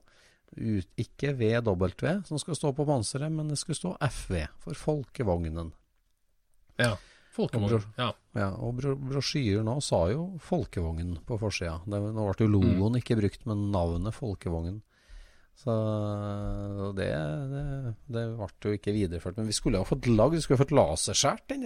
[0.59, 1.91] Ut, ikke VW
[2.27, 5.75] som skal stå på panseret, men det skulle stå FV for folkevognen.
[6.81, 6.95] Ja.
[7.39, 7.85] Folkevogn.
[7.99, 8.09] Ja.
[8.35, 11.77] Ja, og brosjyrer brosjyren nå sa jo Folkevogn på forsida.
[11.87, 14.81] Nå ble jo logoen ikke brukt, men navnet Folkevogn.
[15.59, 15.75] Så
[16.95, 17.09] det,
[17.51, 17.63] det,
[18.15, 19.39] det ble jo ikke videreført.
[19.41, 21.65] Men vi skulle ha fått lagd Vi skulle ha fått laserskåret den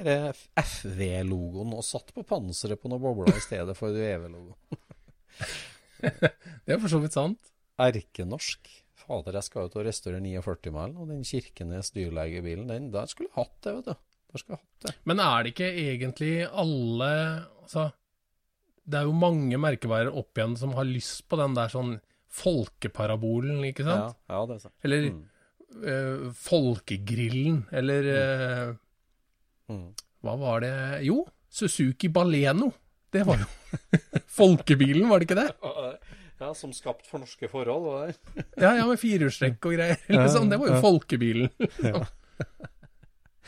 [0.56, 4.56] FV-logoen og satt på panseret på noen bobler i stedet for EV-logoen.
[6.02, 7.52] Det er for så vidt sant.
[7.82, 8.70] Erkenorsk.
[9.02, 13.30] Fader, jeg skal jo til å restaurere 49-mælen, og den Kirkenes dyrlegebilen, den der skulle
[13.30, 14.92] jeg hatt det, vet du.
[15.10, 17.08] Men er det ikke egentlig alle
[17.62, 17.90] Altså,
[18.88, 21.98] det er jo mange merkevarer opp igjen som har lyst på den der sånn
[22.32, 24.16] folkeparabolen, ikke sant?
[24.28, 24.74] ja, det er sant.
[24.84, 25.22] Eller Mm.
[25.84, 28.74] eh, folkegrillen, eller eh,
[29.70, 29.92] Mm.
[30.22, 32.72] Hva var det Jo, Suzuki Baleno.
[33.12, 33.46] Det var jo
[34.40, 35.50] folkebilen, var det ikke det?
[36.40, 38.14] Ja, som skapt for norske forhold?
[38.58, 39.96] Ja, ja, med firehjulstrekk og greier.
[40.10, 40.48] Liksom.
[40.50, 41.48] Det var jo folkebilen.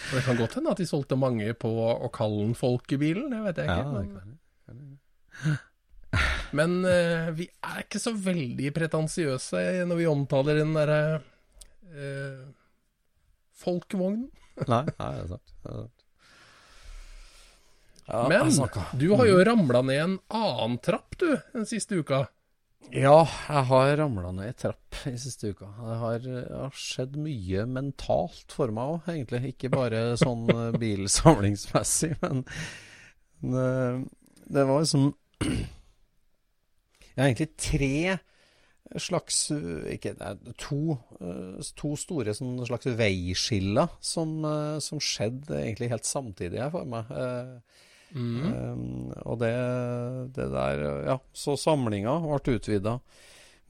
[0.05, 3.43] Og det kan godt hende at de solgte mange på å kalle den folkebilen, det
[3.45, 3.93] vet jeg Ja, ikke.
[3.95, 4.99] det men-
[5.47, 5.59] kan
[6.55, 11.01] Men uh, vi er ikke så veldig pretensiøse når vi omtaler den derre
[11.91, 12.45] uh,
[13.65, 14.29] folkevognen.
[14.71, 15.55] Nei, nei, det er sant.
[15.59, 15.95] Det er sant.
[18.05, 18.51] Ja, Men
[19.01, 22.27] du har jo ramla ned en annen trapp, du, den siste uka.
[22.93, 25.71] Ja, jeg har ramla ned ei trapp i siste uka.
[25.79, 29.55] Det har, har skjedd mye mentalt for meg òg, egentlig.
[29.55, 32.45] Ikke bare sånn eh, bilsamlingsmessig, men
[33.41, 33.71] det,
[34.53, 35.09] det var liksom
[37.15, 39.39] Jeg har egentlig tre slags
[39.91, 40.13] ikke,
[40.61, 40.97] to,
[41.79, 44.35] to store sånn slags veiskiller som,
[44.85, 47.09] som skjedde egentlig helt samtidig her for meg.
[48.15, 48.43] Mm.
[48.47, 49.55] Um, og det,
[50.37, 52.99] det, der Ja, så samlinga ble utvida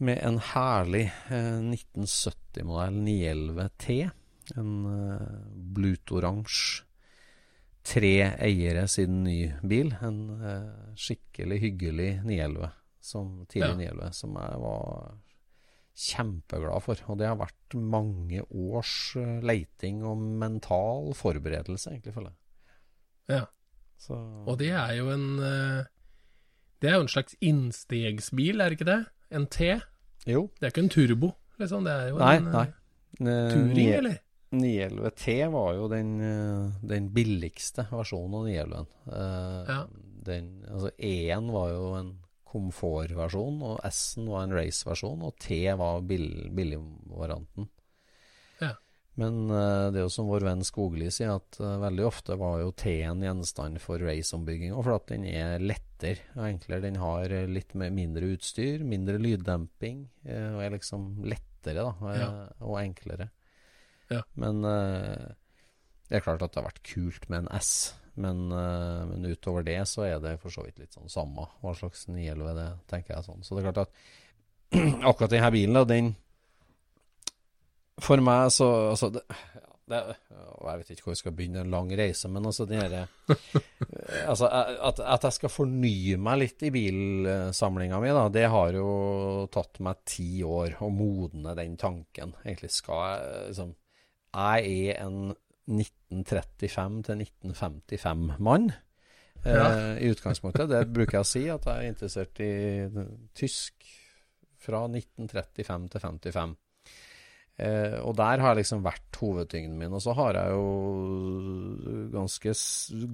[0.04, 3.98] med en herlig eh, 1970-modell 911 T.
[4.58, 5.28] En eh,
[5.76, 6.84] blutoransje.
[7.84, 9.92] Tre eiere siden ny bil.
[10.02, 12.70] En eh, skikkelig hyggelig 911,
[13.04, 14.10] som, tidlig ja.
[14.16, 15.14] som jeg var
[15.94, 17.00] kjempeglad for.
[17.10, 22.40] Og det har vært mange års eh, leiting og mental forberedelse, egentlig, føler jeg.
[23.38, 23.44] Ja.
[24.00, 24.18] Så...
[24.50, 25.86] Og det er jo en eh,
[26.82, 29.00] Det er jo en slags innstegsbil, er det ikke det?
[29.34, 29.70] En T?
[30.28, 30.48] Jo.
[30.58, 31.30] Det er ikke en turbo,
[31.62, 31.86] liksom.
[31.86, 32.66] Det er jo nei, en nei.
[33.20, 34.20] Eh, turing, eller?
[34.54, 36.10] 911 T var jo den,
[36.86, 38.84] den billigste versjonen av 911.
[39.08, 39.78] Uh, ja.
[40.28, 42.12] den, altså E-en var jo en
[42.54, 47.68] komfortversjon, og S-en var en race-versjon, og T var billigvarianten.
[49.20, 52.58] Men uh, det er jo som vår venn Skogli sier, at uh, veldig ofte var
[52.64, 56.82] jo T-en gjenstand for race-ombygging, og for at den er lettere og enklere.
[56.88, 62.28] Den har uh, litt mindre utstyr, mindre lyddemping, og er liksom lettere da, ja.
[62.64, 63.30] og enklere.
[64.10, 64.20] Ja.
[64.40, 67.94] Men det er klart at det har vært kult med en S.
[68.14, 72.04] Men, men, utover det så er det for så vidt litt sånn samme hva slags
[72.06, 73.42] 911 det tenker jeg sånn.
[73.42, 73.90] Så det er klart at
[75.10, 76.12] akkurat denne bilen, den
[78.02, 79.22] for meg så Altså, det,
[79.90, 80.00] det,
[80.64, 83.04] jeg vet ikke hvor jeg skal begynne en lang reise, men altså den herre
[84.24, 88.88] Altså, at, at, jeg skal fornye meg litt i bilsamlinga mi, da, det har jo
[89.52, 92.34] tatt meg ti år å modne den tanken.
[92.44, 93.72] Egentlig skal jeg liksom
[94.34, 95.34] Jeg er en
[95.70, 98.72] 1935 til 1955-mann.
[99.44, 99.68] Ja.
[99.68, 100.70] Eh, I utgangspunktet.
[100.70, 102.52] Det bruker jeg å si, at jeg er interessert i
[103.36, 103.88] tysk
[104.64, 106.54] fra 1935 til 55.
[107.54, 109.94] Eh, og der har jeg liksom vært hovedtyngden min.
[109.94, 112.54] Og så har jeg jo ganske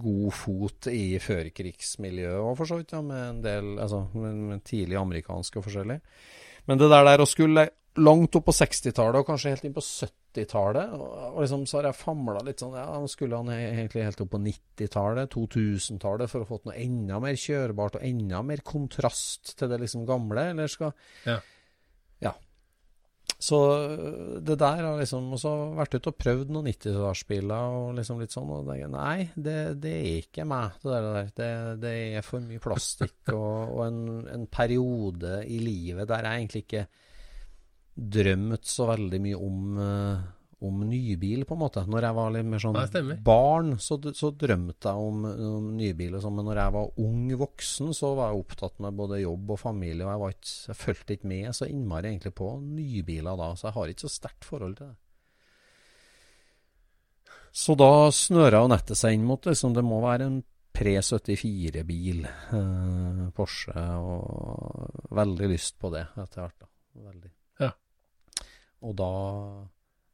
[0.01, 2.95] god fot i førkrigsmiljøet òg, for så vidt.
[2.97, 6.01] Ja, med en del altså, med, med tidlig amerikansk og forskjellig.
[6.69, 7.69] Men det der, der å skulle
[8.01, 12.01] langt opp på 60-tallet, og kanskje helt inn på 70-tallet og, liksom, Så har jeg
[12.01, 16.61] famla litt sånn Ja, skulle han egentlig helt opp på 90-tallet, 2000-tallet, for å få
[16.67, 20.95] noe enda mer kjørbart og enda mer kontrast til det liksom gamle, eller skal
[21.29, 21.41] Ja.
[23.41, 23.59] Så
[23.89, 28.35] øh, det der har liksom også vært ute og prøvd noen 90-tallsbiler og liksom litt
[28.35, 31.31] sånn, og det, nei, det, det, er ikke meg, det der.
[31.39, 36.43] Det, det er for mye plastikk og, og en, en, periode i livet der jeg
[36.43, 36.85] egentlig ikke
[37.95, 40.29] drømmet så veldig mye om uh,
[40.61, 41.83] om nybil, på en måte.
[41.89, 46.19] Når jeg var litt mer sånn ja, barn, så, så, drømte jeg om, om nybil
[46.21, 46.37] sånn.
[46.37, 50.05] Men når jeg var ung voksen, så var jeg opptatt med både jobb og familie.
[50.05, 53.49] Og jeg, var ikke, jeg fulgte ikke med så innmari egentlig på nybiler da.
[53.57, 54.99] Så jeg har ikke så sterkt forhold til det.
[57.57, 60.41] Så da snøra jo nettet seg inn mot liksom, det må være en
[60.77, 62.23] pre-74-bil.
[62.29, 63.89] Eh, Porsche.
[63.97, 66.61] Og veldig lyst på det etter hvert.
[66.61, 66.75] da.
[67.09, 67.37] Veldig.
[68.87, 69.13] Og da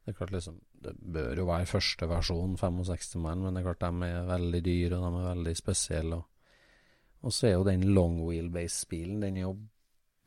[0.07, 3.65] det er klart liksom, det bør jo være første versjon, 65 mann, men det er
[3.65, 6.19] klart de er veldig dyre, og de er veldig spesielle.
[6.21, 9.57] Og, og så er jo den long wheelbase-bilen den er jo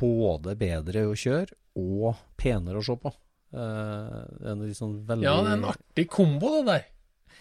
[0.00, 3.14] både bedre å kjøre og penere å se på.
[3.57, 6.85] Uh, sånn veldig Ja, det er en artig kombo, det der.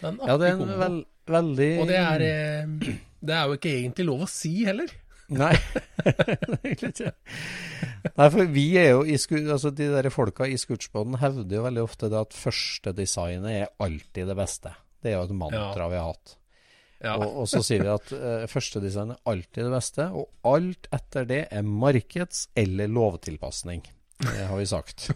[0.00, 1.04] er en artig ja, det er en veld,
[1.36, 4.96] veldig Og det er, eh, det er jo ikke egentlig lov å si heller.
[5.30, 5.52] Nei,
[6.64, 7.12] egentlig ikke.
[8.16, 11.84] Nei, for vi er jo i altså De der folka i Scootspoden hevder jo veldig
[11.84, 14.74] ofte det at førstedesignet er alltid det beste.
[15.00, 15.88] Det er jo et mantra ja.
[15.92, 16.36] vi har hatt.
[17.00, 17.14] Ja.
[17.16, 21.28] Og, og, så sier vi at uh, førstedesign er alltid det beste, og alt etter
[21.28, 23.86] det er markeds- eller lovtilpasning.
[24.20, 25.08] Det har vi sagt.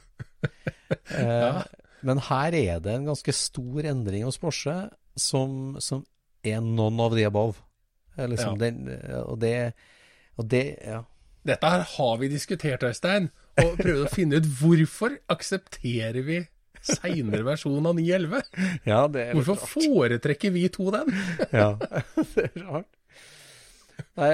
[1.10, 1.64] uh, ja.
[2.04, 4.76] Men her er det en ganske stor endring hos Porsche
[5.16, 6.04] som, som
[6.44, 7.58] er none of the above.
[8.14, 8.84] Liksom den,
[9.24, 9.74] og det
[10.38, 11.02] og det, ja.
[11.44, 13.28] Dette her har vi diskutert, Øystein,
[13.60, 16.40] og prøvd å finne ut hvorfor aksepterer vi
[16.84, 18.42] seinere versjon av 911?
[18.88, 19.70] Ja, det er Hvorfor rart.
[19.72, 21.12] foretrekker vi to den?
[21.60, 22.90] ja, det er rart.
[24.18, 24.30] Nei,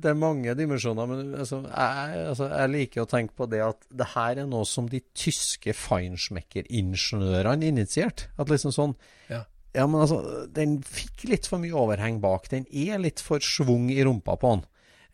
[0.00, 3.86] det er mange dimensjoner, men altså, jeg, altså, jeg, liker å tenke på det at
[3.92, 8.30] det her er noe som de tyske feinschmecker-ingeniørene initierte.
[8.40, 8.94] At liksom sånn
[9.28, 9.42] ja.
[9.76, 12.48] ja, men altså, den fikk litt for mye overheng bak.
[12.52, 14.64] Den er litt for svung i rumpa på den.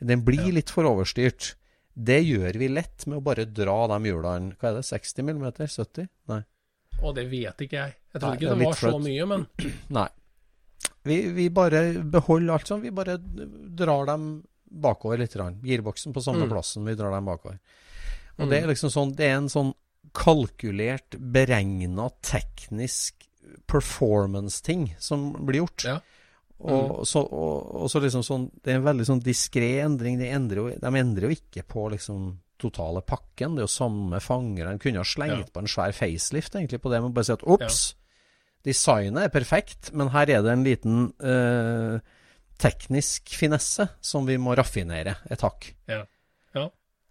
[0.00, 1.54] Den blir litt for overstyrt.
[1.98, 5.40] Det gjør vi lett med å bare dra de hjulene Hva er det, 60 mm?
[5.58, 6.06] 70?
[6.30, 6.42] Nei.
[7.02, 7.96] Å, det vet ikke jeg.
[8.12, 9.46] Jeg trodde Nei, ikke det det var så mye, men
[9.98, 10.08] Nei.
[11.08, 12.82] Vi, vi bare beholder alt sånn.
[12.84, 14.28] Vi bare drar dem
[14.68, 15.34] bakover litt.
[15.34, 16.50] Girboksen på samme Mm.
[16.52, 17.58] plassen, vi drar dem bakover.
[18.38, 18.50] Og Mm.
[18.50, 19.74] det er liksom sånn Det er en sånn
[20.14, 23.26] kalkulert, beregna, teknisk
[23.66, 25.84] performance-ting som blir gjort.
[25.84, 26.00] Ja.
[26.58, 30.16] Og, så, og, og så liksom sånn Det er en veldig sånn diskré endring.
[30.18, 33.54] De endrer, jo, de endrer jo ikke på liksom totale pakken.
[33.54, 34.72] Det er jo samme fanger.
[34.72, 35.52] De kunne ha slengt Ja.
[35.54, 37.94] på en svær facelift egentlig på det, men bare si at ops,
[38.66, 42.00] designet er perfekt, men her er det en liten eh,
[42.58, 45.70] teknisk finesse som vi må raffinere et hakk.
[45.86, 46.00] Ja.
[46.58, 46.64] Ja.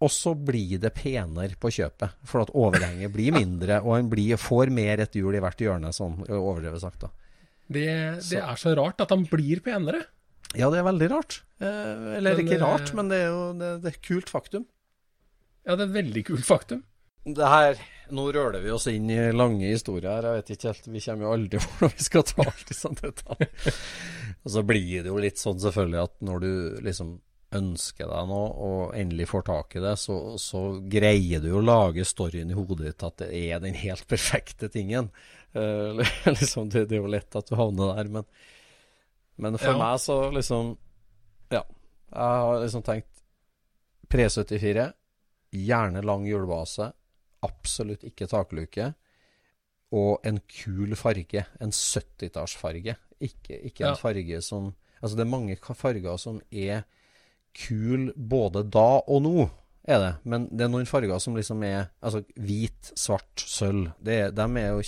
[0.04, 4.36] Og så blir det penere på kjøpet, for at overhenget blir mindre, og en blir,
[4.38, 7.00] får mer et hjul i hvert hjørne, sånn overdrevet sagt.
[7.08, 7.10] da.
[7.70, 10.04] Det, Så- det er så rart at han blir penere.
[10.56, 11.42] Ja, det er veldig rart.
[11.60, 14.30] Eh, eller Men, ikke eh, rart, men det er jo det, det er et kult
[14.32, 14.64] faktum.
[15.66, 16.82] Ja, det er et veldig kult faktum.
[17.28, 17.76] Det her,
[18.10, 20.22] Nå røler vi oss inn i lange historier her.
[20.30, 23.72] Jeg vet ikke helt, Vi kommer jo aldri hvordan vi skal ta alt disse detaljene.
[24.46, 26.52] Og så blir det jo litt sånn selvfølgelig at når du
[26.86, 27.10] liksom
[27.58, 31.64] ønsker deg noe og endelig får tak i det, så, så greier du jo å
[31.64, 35.10] lage storyen i hodet ditt at det er den helt perfekte tingen.
[35.54, 36.02] Eh,
[36.38, 38.26] liksom, det, det er jo lett at du havner der, men,
[39.38, 39.78] men for Ja.
[39.78, 40.74] meg så liksom
[41.50, 41.62] Ja.
[42.12, 43.22] Jeg har liksom tenkt
[44.08, 44.92] Pre 74,
[45.52, 46.92] gjerne lang hjulbase,
[47.44, 48.94] absolutt ikke takluke,
[49.92, 51.42] og en kul farge.
[51.60, 52.94] En 70-tallsfarge.
[53.20, 53.90] Ikke, ikke Ja.
[53.90, 56.82] en farge som Altså, det er mange farger som er
[57.54, 59.50] kul både da og nå,
[59.88, 60.10] er det.
[60.28, 63.92] Men det er noen farger som liksom er Altså hvit, svart, sølv.
[64.04, 64.30] Det, er-
[64.76, 64.82] jo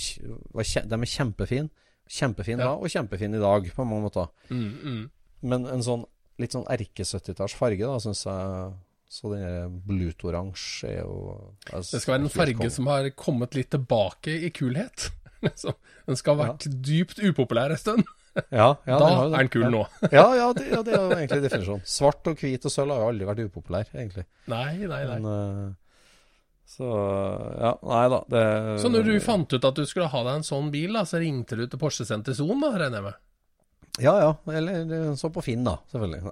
[0.89, 1.69] De er kjempefine.
[2.11, 2.65] Kjempefine Ja.
[2.65, 4.27] da, og kjempefine i dag, på mange måter.
[4.49, 5.09] Mm, mm.
[5.43, 6.05] Men en sånn
[6.39, 8.73] litt sånn erke-70-talls farge, da, syns jeg
[9.11, 13.69] Så den blutoransje er jo er Det skal være en farge som har kommet litt
[13.73, 15.09] tilbake i kulhet.
[15.41, 15.73] Liksom.
[16.07, 18.03] Den skal ha vært dypt upopulær en stund.
[18.51, 19.83] Ja, ja, da er den kul nå.
[20.17, 21.85] Ja, ja, det, ja, det er jo egentlig definisjonen.
[21.87, 24.25] Svart og hvit og sølv har jo aldri vært upopulær, egentlig.
[24.51, 25.17] Nei, nei, nei.
[25.19, 25.97] Men, eh,
[26.71, 26.87] så
[27.59, 28.21] ja, nei da.
[28.31, 28.45] Det
[28.83, 31.19] Så når du fant ut at du skulle ha deg en sånn bil, da, så
[31.19, 33.19] ringte du til Porsche Senter Son, da, regner jeg med?
[33.99, 36.31] Ja ja, eller så på Finn, da, selvfølgelig.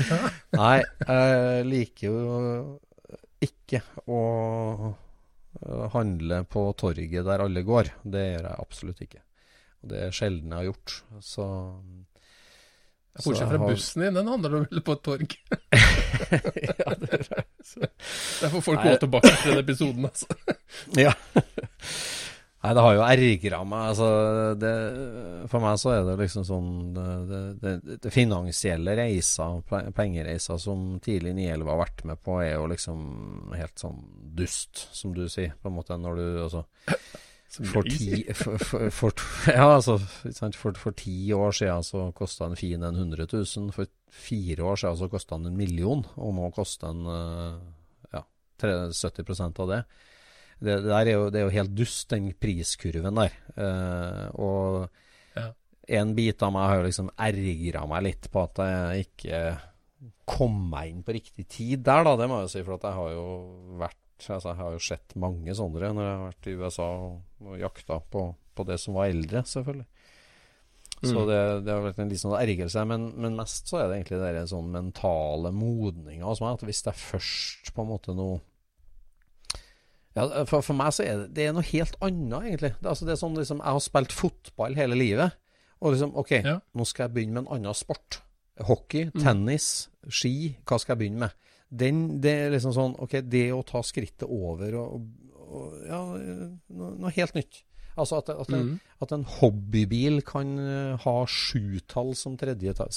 [0.58, 2.16] Nei, jeg liker jo
[3.46, 4.22] ikke å
[5.94, 7.92] handle på torget der alle går.
[8.02, 9.22] Det gjør jeg absolutt ikke.
[9.86, 10.96] Det er sjelden jeg har gjort.
[11.22, 11.46] Så
[13.16, 15.36] Bortsett fra har- bussen din, den handler vel på et torg?
[16.68, 17.26] ja, det er
[18.42, 18.90] Der får folk Nei.
[18.92, 20.26] gå tilbake til den episoden, altså.
[21.06, 21.12] Ja.
[22.66, 23.82] Nei, det har jo ergra meg.
[23.92, 24.06] Altså,
[24.58, 24.70] det,
[25.52, 30.96] for meg så er det liksom sånn Det, det, det finansielle reiser, pe- pengereiser som
[31.04, 34.00] tidlig 911 har vært med på, er jo liksom helt sånn
[34.36, 36.64] dust, som du sier, på en måte, når du altså
[37.64, 39.12] for ti, for, for, for,
[39.52, 39.96] ja, altså,
[40.34, 43.70] sant, for, for ti år siden så kosta en fin en 100 000.
[43.76, 47.56] For fire år siden så kosta den en million, og nå koster den eh,
[48.18, 48.22] ja,
[48.60, 49.80] 70 av det.
[50.56, 53.34] Det, det, der er jo, det er jo helt dust, den priskurven der.
[53.56, 54.86] Eh, og
[55.36, 55.50] Ja.
[56.00, 59.40] en bit av meg har jo liksom ergra meg litt på at jeg ikke
[60.26, 62.16] kom meg inn på riktig tid der, da.
[62.16, 63.26] Det må jeg jo si, for at jeg har jo
[63.82, 67.20] vært Altså, jeg har jo sett mange sånne når jeg har vært i USA og,
[67.44, 68.22] og jakta på,
[68.56, 69.86] på det som var eldre, selvfølgelig.
[71.04, 71.26] Så Mm.
[71.28, 72.84] det, det har vært en litt sånn ergrelse.
[72.88, 76.54] Men, men mest så er det egentlig den sånn mentale modninga hos meg.
[76.56, 78.38] At hvis det er først på en måte noe
[80.16, 82.70] ja, for, for meg så er det, det er noe helt annet, egentlig.
[82.80, 85.36] Det, altså, det er sånn liksom Jeg har spilt fotball hele livet.
[85.84, 86.54] Og liksom OK, Ja.
[86.72, 88.22] nå skal jeg begynne med en annen sport.
[88.64, 89.20] Hockey, Mm.
[89.20, 90.56] tennis, ski.
[90.64, 91.34] Hva skal jeg begynne med?
[91.70, 95.06] Den, det er liksom sånn OK, det å ta skrittet over og,
[95.46, 97.62] og Ja, noe, noe helt nytt.
[97.96, 98.80] Altså at, at, en, Mm.
[99.00, 102.90] at en hobbybil kan eh, ha sjutall som tredje ta-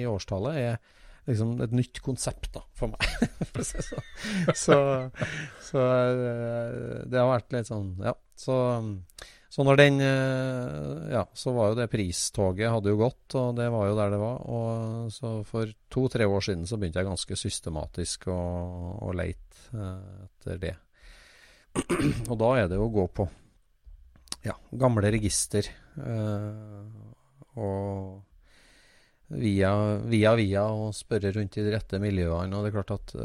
[0.00, 0.78] i årstallet, er
[1.28, 3.04] liksom et nytt konsept da, for meg.
[3.60, 4.06] Sånn.
[4.56, 4.78] så
[5.68, 8.14] så eh, det har vært litt sånn Ja.
[8.38, 8.54] Så,
[9.58, 13.64] så når den eh, Ja, så var jo det pristoget hadde jo gått, og det
[13.74, 14.36] var jo der det var.
[14.46, 18.38] Og så for to-tre år siden så begynte jeg ganske systematisk å,
[19.02, 20.76] å leite eh, etter det.
[22.30, 23.26] og da er det jo å gå på
[24.46, 25.66] ja, gamle register.
[26.06, 28.22] eh, og
[29.42, 29.74] via,
[30.06, 32.54] via via og spørre rundt i de rette miljøene.
[32.54, 33.16] Og det er klart at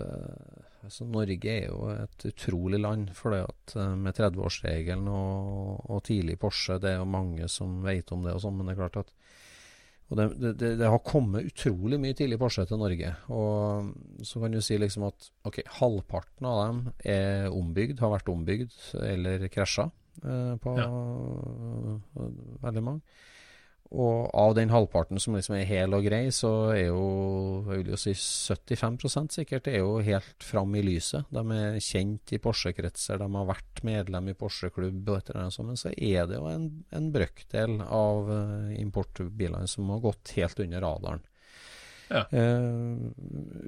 [0.84, 3.10] altså Norge er jo et utrolig land.
[3.18, 7.82] For det at eh, med 30-årsregelen og, og tidlig Porsche, det er jo mange som
[7.86, 8.60] vet om det og sånn.
[8.60, 9.14] Men det er klart at
[10.12, 10.26] Og det,
[10.60, 13.16] det, det, har kommet utrolig mye tidlig Porsche til Norge.
[13.34, 13.92] Og
[14.28, 16.82] så kan du si liksom at ok, halvparten av dem
[17.16, 19.88] er ombygd, har vært ombygd eller krasja
[20.24, 20.90] eh, på ja.
[22.68, 23.24] veldig mange.
[23.94, 27.04] Og av den halvparten som liksom er hel og grei, så er jo
[27.68, 31.30] jeg vil jo si 75% sikkert er jo helt fram i lyset.
[31.34, 35.58] De er kjent i Porsche-kretser, de har vært medlem i Porsche-klubb og et eller annet
[35.58, 35.70] sånt.
[35.70, 36.66] Men så er det jo en,
[36.96, 41.24] en brøkdel av uh, importbilene som har gått helt under radaren.
[42.10, 42.26] Ja.
[42.34, 43.14] Uh,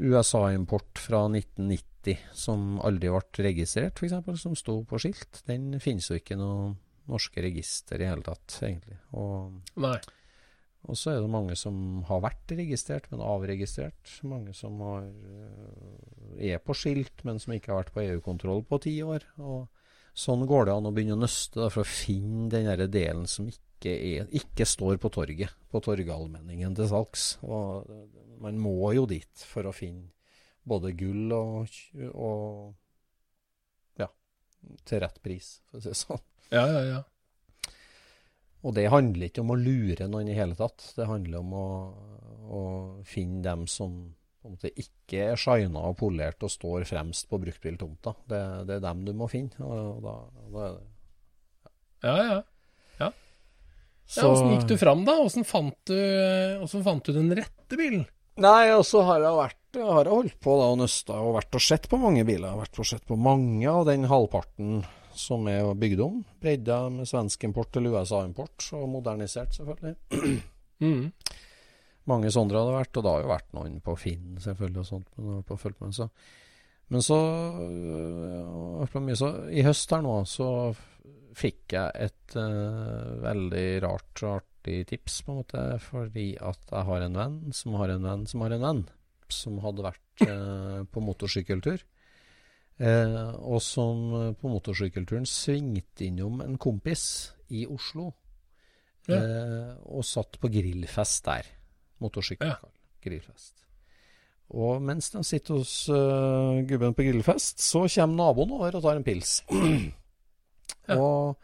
[0.02, 6.18] USA-import fra 1990 som aldri ble registrert, f.eks., som sto på skilt, den finnes jo
[6.18, 6.74] ikke noe
[7.12, 8.98] norske register i hele tatt, egentlig.
[9.18, 9.60] Og,
[10.86, 14.12] og så er det mange som har vært registrert, men avregistrert.
[14.28, 18.82] Mange som har, eh, er på skilt, men som ikke har vært på EU-kontroll på
[18.86, 19.26] ti år.
[19.42, 19.68] Og
[20.14, 23.26] sånn går det an å begynne å nøste da, for å finne den der delen
[23.28, 27.38] som ikke, er, ikke står på torget, på Torgallmenningen til salgs.
[27.44, 27.90] Og
[28.42, 30.12] man må jo dit for å finne
[30.66, 31.76] både gull og,
[32.14, 32.74] og
[34.02, 34.10] ja,
[34.86, 36.24] til rett pris, for å si det sånn.
[36.54, 37.02] Ja, ja, ja.
[38.66, 40.82] Og det handler ikke om å lure noen i hele tatt.
[40.98, 41.68] Det handler om å,
[42.50, 42.62] å
[43.06, 43.98] finne dem som
[44.46, 48.16] måte ikke er shina og polert og står fremst på bruktbiltomta.
[48.30, 49.58] Det, det, er dem du må finne.
[49.66, 50.18] Og da,
[50.54, 50.84] da er det
[52.06, 52.42] Ja, ja.
[53.02, 53.12] ja.
[54.06, 55.18] Så Åssen ja, gikk du fram, da?
[55.24, 55.94] Åssen fant,
[56.76, 58.06] fant, du den rette bilen?
[58.42, 61.58] Nei, og så har jeg vært jeg har holdt på da og nøsta og vært
[61.58, 62.46] og sett på mange biler.
[62.48, 64.86] Jeg har vært og sett på mange av den halvparten
[65.20, 66.22] som er bygd om.
[66.42, 69.96] Bredda med svensk import til USA-import, og modernisert, selvfølgelig.
[70.84, 71.06] Mm.
[72.12, 75.06] Mange sånne hadde vært, og det har jo vært noen på Finn, selvfølgelig, og sånt.
[75.16, 76.08] Men, på med, så.
[76.92, 77.20] men så,
[77.64, 80.50] øh, så, I høst her nå, så
[81.36, 86.88] fikk jeg et uh, veldig rart og artig tips, på en måte, fordi at jeg
[86.92, 88.86] har en venn som har en venn som har en venn,
[89.32, 91.84] som hadde vært uh, på motorsykkeltur.
[92.76, 98.10] Eh, og som eh, på motorsykkelturen svingte innom en kompis i Oslo.
[99.08, 99.20] Ja.
[99.20, 101.48] Eh, og satt på grillfest der.
[102.04, 102.52] Motorsykkel.
[102.52, 102.74] Ja.
[103.06, 103.64] Grillfest.
[104.56, 109.00] Og mens de sitter hos uh, gubben på grillfest, så kommer naboen over og tar
[109.00, 109.40] en pils.
[110.90, 110.98] ja.
[111.00, 111.40] og,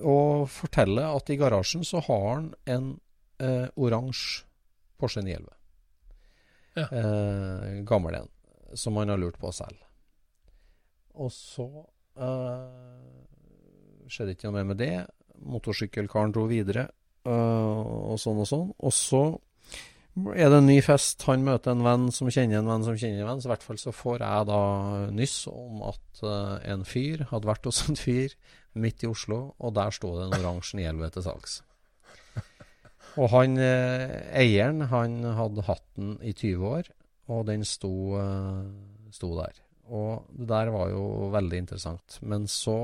[0.00, 2.88] og forteller at i garasjen så har han en
[3.44, 4.46] uh, oransje
[4.96, 5.52] Porsche 911.
[6.80, 6.86] Ja.
[6.88, 8.32] Uh, gammel en.
[8.72, 9.76] Som han har lurt på selv.
[11.22, 11.66] Og så
[12.20, 12.68] uh,
[14.10, 14.94] skjedde ikke noe mer med det.
[15.46, 16.88] Motorsykkelkaren dro videre,
[17.28, 18.70] uh, og sånn og sånn.
[18.76, 19.22] Og så
[20.32, 21.24] er det en ny fest.
[21.28, 23.42] Han møter en venn som kjenner en venn som kjenner en venn.
[23.42, 24.62] Så i hvert fall så får jeg da
[25.16, 28.36] nyss om at uh, en fyr hadde vært hos en fyr
[28.76, 31.62] midt i Oslo, og der sto det en oransje Nielve til salgs.
[33.16, 36.90] Og han eieren, han hadde hatt den i 20 år,
[37.32, 37.94] og den sto,
[39.16, 39.56] sto der.
[39.86, 42.18] Og det der var jo veldig interessant.
[42.26, 42.76] Men så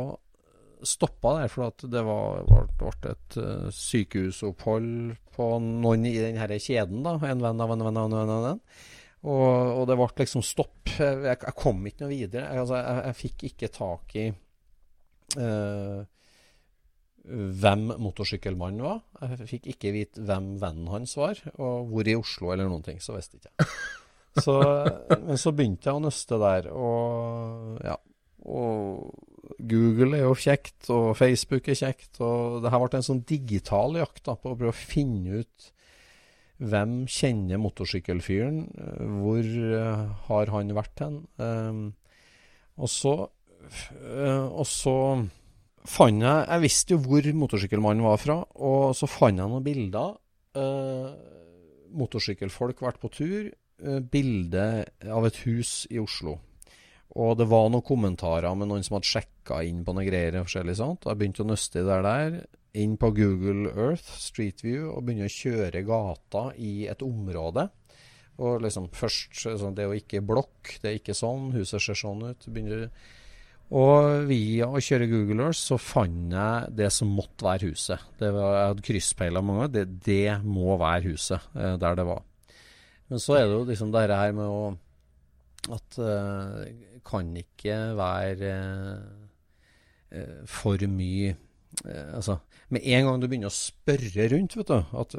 [0.86, 4.88] stoppa det, for at det ble et uh, sykehusopphold
[5.34, 7.04] på noen i denne kjeden.
[7.06, 8.34] da, En venn av en venn av en venn.
[8.36, 8.62] av en.
[9.22, 10.80] Og, og det ble liksom stopp.
[10.98, 12.48] Jeg, jeg kom ikke noe videre.
[12.50, 14.26] Jeg, altså, jeg, jeg fikk ikke tak i
[15.38, 16.02] uh,
[17.62, 19.02] hvem motorsykkelmannen var.
[19.22, 22.98] Jeg fikk ikke vite hvem vennen hans var, og hvor i Oslo eller noen ting.
[23.02, 23.74] Så visste ikke jeg.
[24.32, 24.54] Så,
[25.26, 27.98] men så begynte jeg å nøste der, og ja.
[28.42, 29.12] Og
[29.70, 32.18] Google er jo kjekt, og Facebook er kjekt.
[32.24, 35.68] Og det her ble en sånn digital jakt da, på å prøve å finne ut
[36.62, 38.64] hvem kjenner motorsykkelfyren?
[39.18, 41.20] Hvor uh, har han vært hen?
[41.42, 41.84] Um,
[42.78, 44.94] og så uh, Og så
[45.82, 50.14] fant jeg Jeg visste jo hvor motorsykkelmannen var fra, og så fant jeg noen bilder.
[50.54, 51.10] Uh,
[51.98, 53.50] motorsykkelfolk vært på tur.
[53.82, 56.36] Eh, bilde av et hus i Oslo.
[57.18, 60.38] Og det var noen kommentarer med noen som hadde sjekka inn på noen greier.
[60.38, 61.04] og forskjellig sånt.
[61.04, 62.36] Jeg begynte å nøste i det der.
[62.74, 67.68] Inn på Google Earth, Street View, og begynne å kjøre gata i et område.
[68.38, 71.52] Og liksom først sånn, Det er jo ikke blokk, det er ikke sånn.
[71.52, 72.46] Huset ser sånn ut.
[72.48, 72.88] Begynner,
[73.72, 77.98] og via å kjøre Google Earth så fant jeg det som måtte være huset.
[78.18, 79.72] Det var, jeg hadde krysspeila mange ganger.
[79.72, 82.22] Det, det må være huset eh, der det var.
[83.12, 84.62] Men så er det jo liksom det her med å
[85.76, 86.62] At uh,
[87.06, 88.52] kan ikke være
[90.10, 91.34] uh, for mye
[91.84, 92.38] uh, Altså,
[92.72, 95.18] med en gang du begynner å spørre rundt, vet du At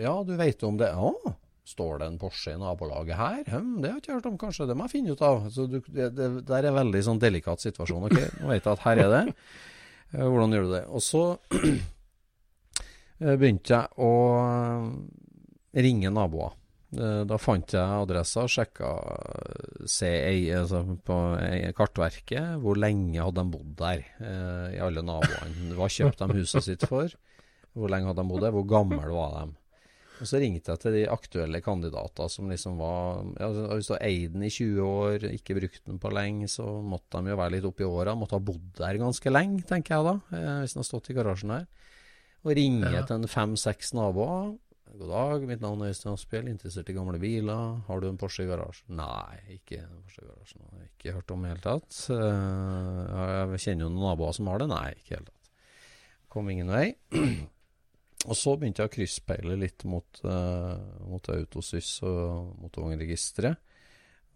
[0.00, 0.86] ja, du vet om det.
[0.94, 1.34] Ja,
[1.66, 3.40] står det en Porsche i nabolaget her?
[3.50, 4.66] Hm, det har jeg ikke hørt om, kanskje.
[4.70, 5.48] Det må jeg finne ut av.
[5.50, 8.06] Så du, det, det der er veldig sånn delikat situasjon.
[8.06, 9.24] Ok, nå vet jeg at her er det.
[10.14, 10.84] Hvordan gjør du det?
[10.94, 11.24] Og så
[13.42, 14.14] begynte jeg å
[15.88, 16.54] ringe naboer.
[16.96, 18.88] Eh, Da fant jeg adressa og sjekka
[19.86, 25.74] CI, altså på eh, kartverket hvor lenge hadde de bodd der, eh, i alle naboene.
[25.78, 27.12] Hva kjøpte de huset sitt for?
[27.76, 28.54] Hvor lenge hadde de bodd der?
[28.56, 29.56] Hvor gamle var de?
[30.20, 33.92] Og så ringte jeg til de aktuelle kandidater som liksom var ja, altså, Hvis du
[33.94, 37.38] har eid den i 20 år, ikke brukt den på lenge, så måtte de jo
[37.40, 38.12] være litt oppi åra.
[38.20, 41.16] Måtte ha bodd der ganske lenge, tenker jeg da, eh, hvis den har stått i
[41.16, 41.64] garasjen her.
[42.44, 43.02] Og ringe Ja.
[43.08, 44.58] til en fem-seks naboer.
[44.90, 47.76] God dag, mitt navn er Øystein Asphjell, interessert i gamle biler.
[47.86, 48.96] Har du en Porsche i garasjen?
[48.98, 50.64] Nei, ikke en Porsche i garasjen.
[50.66, 52.00] Har ikke hørt om i det hele tatt.
[52.16, 54.68] Eh, Jeg kjenner jo noen naboer som har det.
[54.72, 55.50] Nei, ikke i det hele tatt.
[56.34, 56.84] Kom ingen vei.
[58.30, 60.76] Og så begynte jeg å krysspeile litt mot, uh,
[61.08, 63.62] mot Autosys og motorvognregisteret.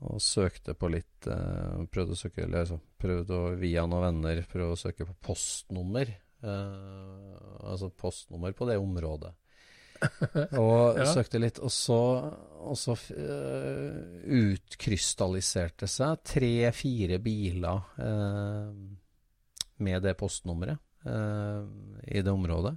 [0.07, 4.41] Og søkte på litt uh, Prøvde å søke eller, altså, Prøvde å via noen venner
[4.51, 6.11] prøve å søke på postnummer.
[6.45, 7.35] Uh,
[7.71, 9.35] altså postnummer på det området.
[10.63, 11.07] Og Ja.
[11.13, 11.99] søkte litt, og så,
[12.65, 18.73] og så uh, utkrystalliserte seg tre-fire biler uh,
[19.85, 21.65] med det postnummeret uh,
[22.09, 22.75] i det området.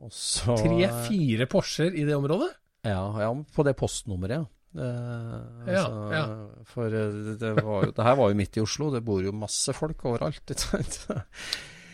[0.00, 2.48] Og så Tre-fire Porscher i det området?
[2.88, 4.46] Ja, ja, på det postnummeret, ja.
[4.70, 6.22] Uh, Ja, altså, ja.
[6.70, 9.74] For det, det, var det her var jo midt i Oslo, det bor jo masse
[9.76, 10.40] folk overalt.
[10.46, 11.00] Ikke sant?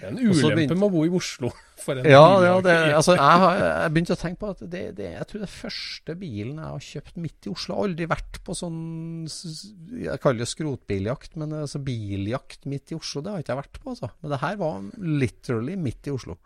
[0.07, 0.74] Det er en ulempe begynt...
[0.78, 1.50] med å bo i Oslo.
[1.84, 4.84] For en Ja, ja det, altså, jeg, har, jeg begynte å tenke på at det,
[4.98, 8.40] det, jeg tror det første bilen jeg har kjøpt midt i Oslo har aldri vært
[8.46, 8.80] på sånn
[9.26, 13.78] Jeg kaller det skrotbiljakt, men altså biljakt midt i Oslo, det har ikke jeg vært
[13.82, 13.92] på.
[13.92, 14.11] Altså.
[14.22, 14.90] Men det her var
[15.26, 16.40] literally midt i Oslo.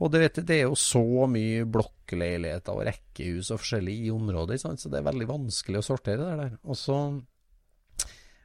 [0.00, 4.56] Og det, vet det er jo så mye blokkleiligheter og rekkehus og forskjellig i området,
[4.62, 4.80] sant?
[4.80, 6.54] så det er veldig vanskelig å sortere det der.
[6.64, 6.96] Og så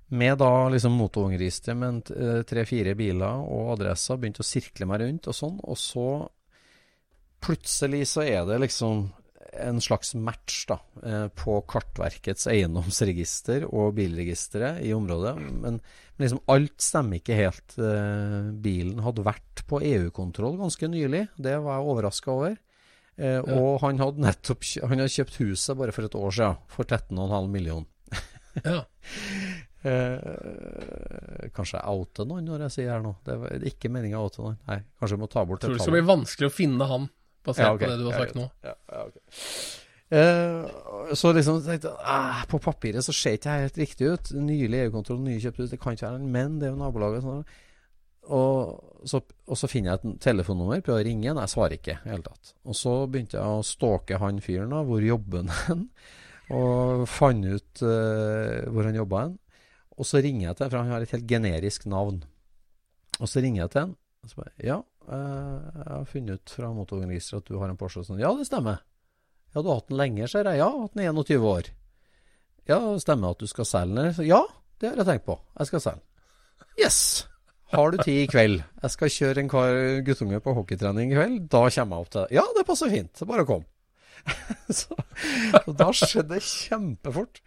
[0.09, 5.29] med da liksom motorvognregisteret med eh, tre-fire biler og adresser, begynte å sirkle meg rundt
[5.31, 6.07] og sånn, og så
[7.45, 9.07] plutselig så er det liksom
[9.55, 10.75] en slags match da,
[11.05, 15.35] eh, på Kartverkets eiendomsregister og bilregisteret i området.
[15.39, 17.77] Men, men liksom alt stemmer ikke helt.
[17.79, 22.57] Eh, bilen hadde vært på EU-kontroll ganske nylig, det var jeg overraska over.
[23.15, 26.83] Eh, Og han hadde nettopp han hadde kjøpt huset bare for et år siden, for
[26.91, 27.87] 13,5 millioner.
[28.65, 28.81] Ja.
[29.85, 33.13] Eh, kanskje jeg outer noen når jeg sier her nå.
[33.25, 34.59] Det er ikke meninga å oute noen.
[34.69, 35.69] Nei, kanskje vi må ta bort det.
[35.69, 37.09] Tror du det skal bli vanskelig å finne han,
[37.45, 37.85] basert Ja, okay.
[37.85, 38.47] på det du har Ja, sagt nå.
[38.65, 39.21] Ja, ja, okay.
[40.15, 44.33] Eh, så liksom tenkte jeg ah, På papiret så ser ikke jeg helt riktig ut.
[44.37, 47.25] Nylig EU-kontroll, nye kjøpt ut, det kan ikke være han, men det er jo nabolaget.
[47.25, 47.45] Sånn.
[48.35, 52.09] Og, så, og så finner jeg et telefonnummer, prøver å ringe, nei, svarer ikke i
[52.09, 52.55] hele tatt.
[52.65, 55.89] Og så begynte jeg å stalke han fyren, da, hvor jobber han hen?
[56.55, 59.37] Og fant ut uh, hvor han jobba hen.
[59.95, 62.23] Og så ringer jeg til for han har et helt generisk navn.
[63.19, 66.55] Og så ringer jeg til han, og så bare Ja, eh, jeg har funnet ut
[66.57, 68.03] fra motorregisteret at du har en Porsche.
[68.03, 68.81] Sånn, ja, det stemmer.
[69.53, 70.59] Ja, du har hatt den lenge, ser jeg.
[70.59, 71.71] Ja, hatt den i 21 år.
[72.67, 74.27] Ja, stemmer at du skal selge den?
[74.27, 74.41] Ja,
[74.81, 75.37] det har jeg tenkt på.
[75.59, 76.11] Jeg skal selge den.
[76.81, 76.99] Yes!
[77.73, 78.59] Har du tid i kveld?
[78.83, 81.37] Jeg skal kjøre en kar guttunge på hockeytrening i kveld.
[81.51, 82.35] Da kommer jeg opp til deg.
[82.37, 83.23] Ja, det passer fint.
[83.29, 83.63] Bare kom.
[84.79, 84.97] så
[85.79, 87.41] da skjedde det kjempefort.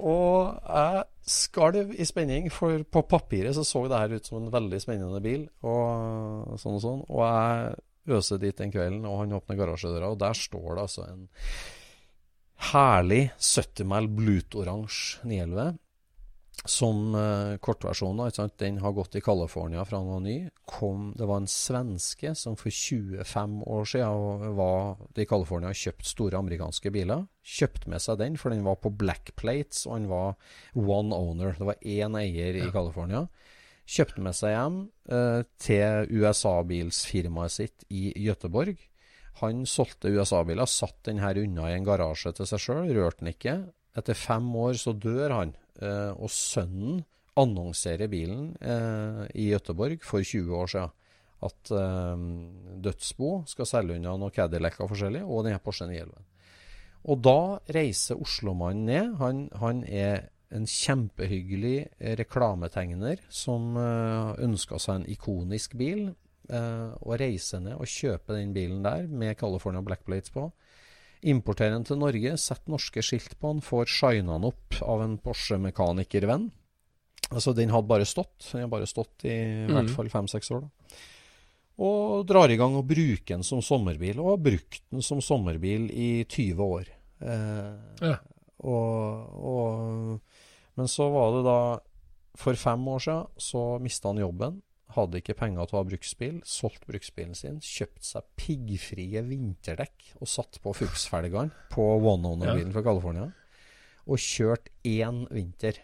[0.00, 4.52] Og jeg skalv i spenning, for på papiret så så det her ut som en
[4.52, 5.46] veldig spennende bil.
[5.66, 7.04] Og sånn og sånn.
[7.08, 11.06] Og jeg øser dit den kvelden, og han åpner garasjedøra, og der står det altså
[11.06, 11.28] en
[12.70, 15.78] herlig 70 mil blutoransje 911.
[16.68, 20.34] Som uh, kortversjonen, den har gått i California fra han var ny.
[20.68, 26.10] Kom, det var en svenske som for 25 år siden var i California og kjøpte
[26.10, 27.24] store amerikanske biler.
[27.40, 30.36] Kjøpte med seg den, for den var på black plates, og han var
[30.76, 31.56] one owner.
[31.56, 33.24] Det var én eier i California.
[33.90, 34.78] Kjøpte med seg hjem
[35.10, 38.76] uh, til USA-bilsfirmaet sitt i Gøteborg.
[39.40, 43.32] Han solgte USA-biler, satt den her unna i en garasje til seg sjøl, rørte den
[43.32, 43.56] ikke.
[43.96, 47.00] Etter fem år så dør han, og sønnen
[47.40, 50.96] annonserer bilen eh, i Gøteborg for 20 år siden.
[51.40, 52.24] At eh,
[52.84, 56.26] dødsbo skal selge unna noen Cadillac og forskjellig, og denne Porsche 911.
[57.08, 57.40] Og da
[57.72, 59.14] reiser Oslomannen ned.
[59.22, 66.10] Han, han er en kjempehyggelig eh, reklametegner som eh, ønska seg en ikonisk bil.
[66.50, 70.50] eh, og reiser ned og kjøper den bilen der med California Black Plates på.
[71.22, 75.18] Importerer den til Norge, setter norske skilt på den, får shina den opp av en
[75.20, 76.46] Porsche-mekanikervenn.
[77.30, 78.48] Altså, den hadde bare stått.
[78.52, 79.34] Den har bare stått i
[79.68, 80.64] hvert fall fem-seks år.
[80.64, 80.96] da.
[81.80, 85.86] Og drar i gang og bruker den som sommerbil, og har brukt den som sommerbil
[85.92, 86.88] i 20 år.
[87.20, 88.16] Eh, Ja.
[88.64, 90.20] og, og,
[90.76, 91.60] men så var det da
[92.40, 94.62] For fem år siden så mista han jobben.
[94.96, 100.30] Hadde ikke penger til å ha bruksbil, solgt bruksbilen sin, kjøpt seg piggfrie vinterdekk og
[100.30, 103.28] satt på fuksfelgene på one-owner-bilen fra California,
[104.10, 105.78] og kjørt én vinter.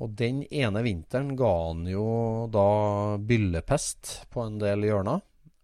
[0.00, 2.06] Og den ene vinteren ga han jo
[2.52, 5.20] da byllepest på en del hjørner,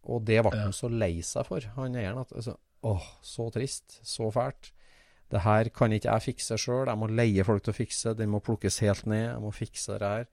[0.07, 2.23] og det ble han så lei seg for, han eieren.
[2.23, 3.99] at altså, Åh, så trist.
[4.07, 4.71] Så fælt.
[5.33, 6.87] Det her kan ikke jeg fikse sjøl.
[6.87, 8.15] Jeg må leie folk til å fikse.
[8.15, 9.25] Den må plukkes helt ned.
[9.33, 10.29] Jeg må fikse det her.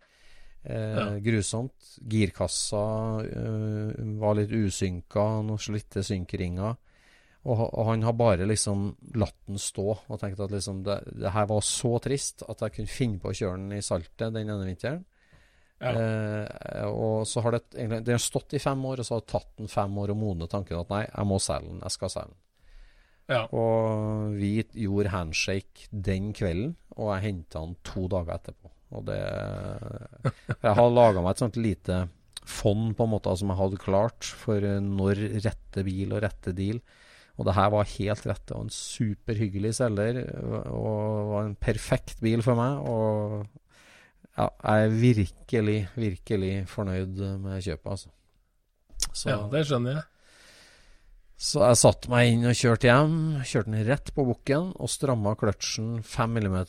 [0.63, 1.19] Eh, ja.
[1.19, 1.97] Grusomt.
[2.09, 2.83] Girkassa
[3.27, 6.75] eh, var litt usynka, noen slitte synkringer.
[7.43, 8.85] Og, og, han har bare liksom
[9.19, 12.75] latt den stå og tenkt at liksom det, det, her var så trist at jeg
[12.77, 15.01] kunne finne på å kjøre den i saltet den ene vinteren.
[15.83, 15.91] Ja.
[15.91, 19.25] Eh, og så har det egentlig Det har stått i fem år, og så har
[19.25, 21.83] det tatt den fem år å modne tanken at nei, jeg må selge den.
[21.83, 22.39] Jeg skal selge den.
[23.33, 23.41] Ja.
[23.55, 24.53] Og vi
[24.85, 28.72] gjorde handshake den kvelden, og jeg henta den to dager etterpå.
[28.93, 29.19] Og det
[30.61, 32.03] Jeg har laga meg et sånt lite
[32.43, 36.81] fond på en måte som jeg hadde klart for når rette bil og rette deal.
[37.39, 38.45] Og det her var helt rett.
[38.45, 40.19] Det var en superhyggelig selger
[40.69, 42.83] og var en perfekt bil for meg.
[42.85, 43.47] Og
[44.37, 48.13] ja, jeg er virkelig, virkelig fornøyd med kjøpet, altså.
[49.11, 50.05] Så, ja, det skjønner jeg.
[51.39, 53.15] Så jeg satte meg inn og kjørte hjem.
[53.43, 56.59] Kjørte den rett på bukken og stramma kløtsjen 5 mm.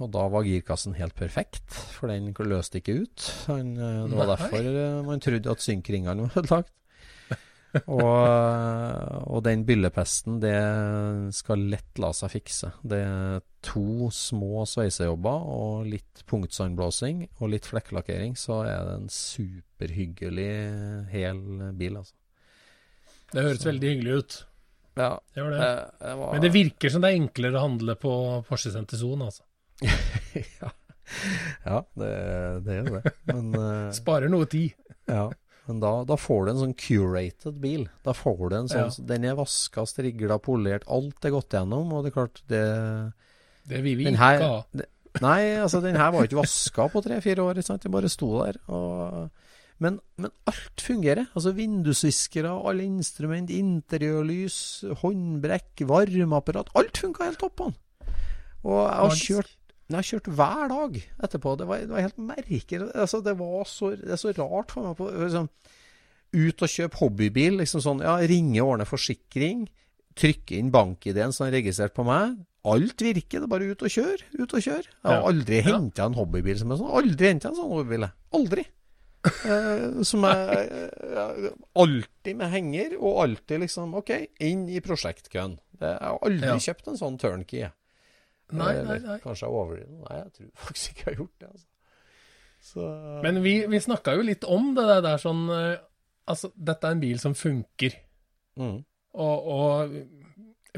[0.00, 1.64] Og da var girkassen helt perfekt,
[1.96, 3.26] for den løste ikke ut.
[3.50, 4.36] Han, eh, det var Nei.
[4.36, 6.72] derfor eh, man trodde at synkringene var ødelagt.
[7.88, 10.54] og, eh, og, den byllepesten, det
[11.36, 12.72] skal lett la seg fikse.
[12.84, 19.12] Det er to små sveisejobber og litt punktsandblåsing og litt flekklakkering, så er det en
[19.12, 20.50] superhyggelig
[21.12, 21.46] hel
[21.76, 22.16] bil, altså.
[23.32, 24.38] Det høres veldig hyggelig ut.
[24.94, 25.12] Ja.
[25.34, 25.68] Det det.
[26.00, 26.32] Det, var...
[26.32, 28.14] Men det virker som det er enklere å handle på
[28.48, 29.46] Porsche Center Zone, altså.
[30.62, 30.72] ja.
[31.64, 32.10] ja, det,
[32.66, 33.14] det jo det.
[33.30, 33.94] Men, uh...
[34.02, 34.76] Sparer noe tid.
[35.10, 35.30] ja.
[35.68, 37.84] Men da, da, får du en sånn curated bil.
[38.02, 39.04] Da får du en sånn ja.
[39.12, 40.82] Den er vaska, strigla, polert.
[40.90, 42.64] Alt er gått gjennom, og det er klart det
[43.70, 44.56] Det vil vi ikke ha.
[45.22, 47.60] Nei, altså den her var ikke vaska på tre-fire år.
[47.60, 47.86] Ikke sant?
[47.86, 48.58] Den bare sto der.
[48.66, 49.30] og
[49.82, 51.26] men, men, alt fungerer.
[51.34, 54.58] Altså Vindusviskere, alle instrument, interiørlys,
[55.02, 56.70] håndbrekk, varmeapparat.
[56.78, 57.76] Alt funka helt topp den.
[58.62, 59.58] Og jeg har kjørt
[59.92, 60.94] jeg har kjørt hver dag
[61.26, 61.52] etterpå.
[61.60, 62.86] Det var, det var helt merkelig.
[62.96, 64.94] Altså, det, var så, det er så rart for meg.
[64.96, 65.50] På, liksom,
[66.32, 67.58] ut og kjøpe hobbybil.
[67.60, 69.66] Liksom sånn, ja, Ringe og ordne forsikring.
[70.16, 72.38] Trykke inn bank-ID-en som er registrert på meg.
[72.72, 73.42] Alt virker.
[73.42, 74.30] Det er bare ut og kjøre.
[74.38, 74.86] Ut og kjøre.
[74.86, 75.66] Jeg har aldri ja.
[75.72, 76.94] henta en hobbybil som er sånn.
[77.02, 78.08] Aldri henta en sånn hobbybil.
[78.38, 78.66] Aldri.
[79.22, 84.10] Eh, som er eh, alltid med henger, og alltid liksom OK,
[84.42, 85.58] inn i prosjektkøen.
[85.78, 86.58] Jeg har aldri ja.
[86.62, 87.68] kjøpt en sånn turnkey.
[88.52, 89.18] Nei, nei, nei.
[89.22, 90.00] Kanskje jeg overdriver.
[90.02, 91.50] Nei, jeg tror faktisk ikke jeg har gjort det.
[91.52, 91.68] Altså.
[92.62, 92.88] Så...
[93.24, 95.72] Men vi, vi snakka jo litt om det der sånn eh,
[96.30, 97.96] Altså, dette er en bil som funker.
[98.54, 98.76] Mm.
[99.18, 99.94] Og, og,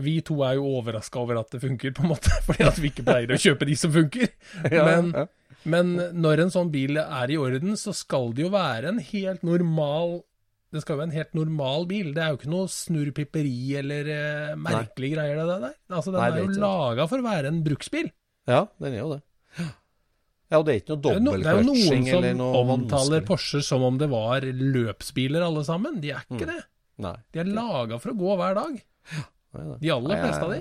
[0.01, 2.89] vi to er jo overraska over at det funker, på en måte, fordi at vi
[2.89, 4.33] ikke pleier å kjøpe de som funker.
[4.73, 5.27] ja, Men ja.
[5.71, 9.45] Men når en sånn bil er i orden, så skal det jo være en helt
[9.47, 10.23] normal
[10.75, 12.09] det skal jo være en helt normal bil.
[12.17, 15.77] Det er jo ikke noe snurrpipperi eller eh, merkelige greier, det der.
[15.87, 18.09] Altså, den Nei, er jo laga for å være en bruksbil.
[18.51, 19.21] Ja, den er jo det.
[20.51, 23.23] Ja, og det er ikke noe dobbeltclutching eller noe Det er jo noen som omtaler
[23.27, 26.03] Porsche som om det var løpsbiler alle sammen.
[26.03, 26.51] De er ikke mm.
[26.51, 26.59] det.
[27.07, 27.15] Nei.
[27.31, 28.77] De er laga for å gå hver dag.
[29.79, 30.61] De aller fleste av de.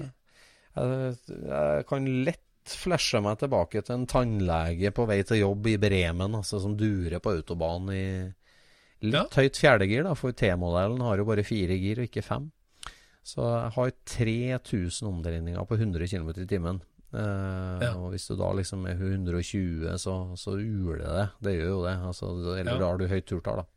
[0.78, 5.78] Jeg, jeg kan lett flasha meg tilbake til en tannlege på vei til jobb i
[5.82, 8.06] Bremen, altså som durer på autobahn i
[9.04, 9.26] litt ja.
[9.36, 12.50] høyt fjerdegir, da, for T-modellen har jo bare fire gir og ikke fem.
[13.24, 16.82] Så jeg har 3000 omdreininger på 100 km i timen.
[17.14, 17.92] Uh, ja.
[18.00, 21.28] Og hvis du da liksom er 120, så, så uler det.
[21.46, 21.94] Det gjør jo det.
[22.10, 22.80] Altså, eller ja.
[22.82, 23.70] da har du høyt turtall, da.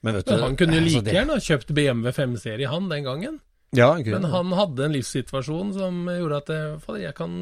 [0.00, 3.06] Men vet du, han kunne jo altså, like gjerne ha kjøpt BMW 5-serie, han, den
[3.08, 3.40] gangen.
[3.76, 7.32] Ja, Men han hadde en livssituasjon som gjorde at jeg, fader, jeg kan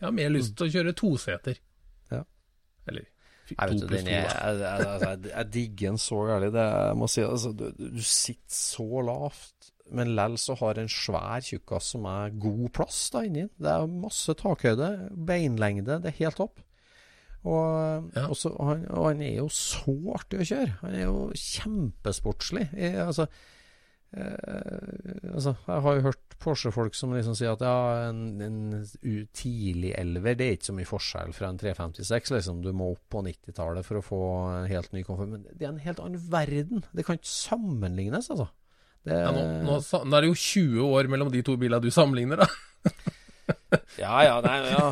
[0.00, 1.60] Jeg har mer lyst til å kjøre toseter.
[2.10, 2.24] Ja.
[2.90, 3.06] Eller
[3.48, 3.98] to pluss to, da.
[3.98, 6.52] Jeg, jeg, altså, jeg, jeg, digger en så gærlig.
[6.58, 11.42] Jeg må si, altså, du, du sitter så lavt, men lell så har en svær
[11.44, 13.48] tjukkas som er god plass da inni.
[13.58, 14.90] Det er masse takhøyde,
[15.28, 16.64] beinlengde, det er helt topp.
[17.46, 18.26] Og, ja.
[18.26, 20.72] også, og, han, og, han, er jo så artig å kjøre.
[20.82, 22.66] Han er jo kjempesportslig.
[22.76, 23.28] Jeg, altså,
[24.16, 29.90] Eh, altså, jeg har jo hørt Porsche-folk som liksom sier at ja, en, en tidlig
[29.98, 32.32] elver det er ikke så mye forskjell fra en 356.
[32.36, 32.62] Liksom.
[32.64, 34.22] Du må opp på 90-tallet for å få
[34.54, 35.32] en helt ny komfort.
[35.34, 36.86] Men det er en helt annen verden.
[36.92, 38.48] Det kan ikke sammenlignes, altså.
[39.06, 41.92] Det, ja, nå, nå, nå, er det jo 20 år mellom de to bilene du
[41.94, 42.92] sammenligner, da.
[43.98, 44.84] Ja, ja, nei, ja.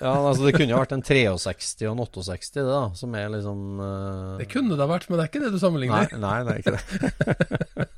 [0.00, 3.30] ja altså Det kunne jo vært en 63 og en 68, det da, som er
[3.32, 4.34] liksom uh...
[4.40, 6.08] Det kunne det ha vært, men det er ikke det du sammenligner.
[6.12, 7.88] Nei, nei, det er ikke det.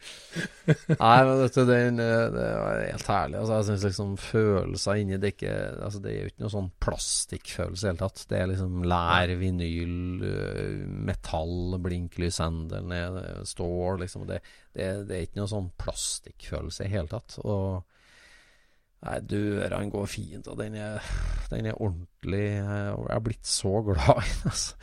[1.00, 3.38] Nei, men vet du, det, det er helt herlig.
[3.40, 6.70] Altså, jeg syns liksom følelser inni det ikke altså, Det er jo ikke noe sånn
[6.86, 8.24] plastikkfølelse i det hele tatt.
[8.30, 10.24] Det er liksom lær, vinyl,
[11.10, 14.26] metall, blinklys, blinklyshendel, stål liksom.
[14.30, 14.40] Det,
[14.72, 17.40] det, det, er ikke noe sånn plastikkfølelse i det hele tatt.
[17.44, 17.80] Og
[19.00, 20.98] Nei, dørene går fint, og den er,
[21.48, 24.74] den er ordentlig Jeg er blitt så glad i den, altså.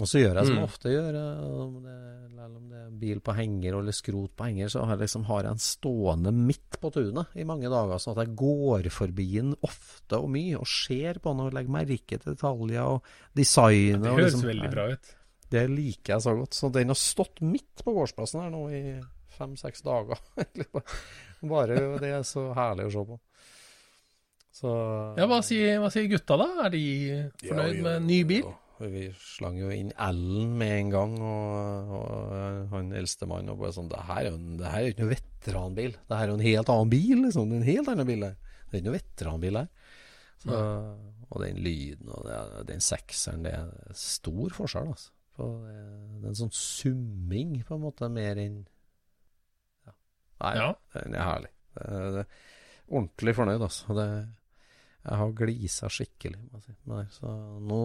[0.00, 0.70] Og så gjør jeg som jeg mm.
[0.70, 1.16] ofte gjør,
[1.60, 1.96] om det,
[2.42, 5.44] om det, er bil på henger eller skrot på henger, så har jeg, liksom, har
[5.44, 9.56] jeg en stående midt på tunet i mange dager, sånn at jeg går forbi den
[9.68, 14.06] ofte og mye og ser på den og legger merke til detaljer og designet.
[14.06, 15.12] Det høres liksom, veldig bra ut.
[15.52, 16.56] Det liker jeg så godt.
[16.56, 18.82] Så den har stått midt på gårdsplassen her nå i
[19.36, 20.20] fem-seks dager.
[21.52, 23.20] Bare det er så herlig å se på.
[24.52, 24.72] Så,
[25.16, 26.48] ja, hva sier, hva sier, gutta, da?
[26.66, 26.84] Er de
[27.40, 28.50] fornøyd ja, med ny bil?
[28.90, 33.90] Vi slang jo inn Ellen med en gang, og, og han eldstemann og bare sånn
[33.92, 35.96] Det her er jo det her ikke noe veteranbil.
[36.08, 37.54] Det her er jo en helt annen bil, liksom.
[37.54, 38.36] En helt annen bil der.
[38.66, 39.72] Det er ikke noe veteranbil her.
[40.42, 40.60] Så,
[41.30, 42.38] og den lyden og det,
[42.72, 45.12] den sekseren, det er stor forskjell, altså.
[45.38, 45.48] Det,
[46.20, 48.58] det er en sånn summing, på en måte, mer enn
[49.86, 49.94] ja.
[50.42, 50.68] Nei, ja.
[50.98, 51.52] den er herlig.
[51.78, 52.24] Det, det,
[52.90, 53.96] ordentlig fornøyd, altså.
[53.96, 54.08] Det
[55.02, 56.38] jeg har glisa skikkelig.
[56.62, 56.74] Si.
[57.16, 57.80] Så nå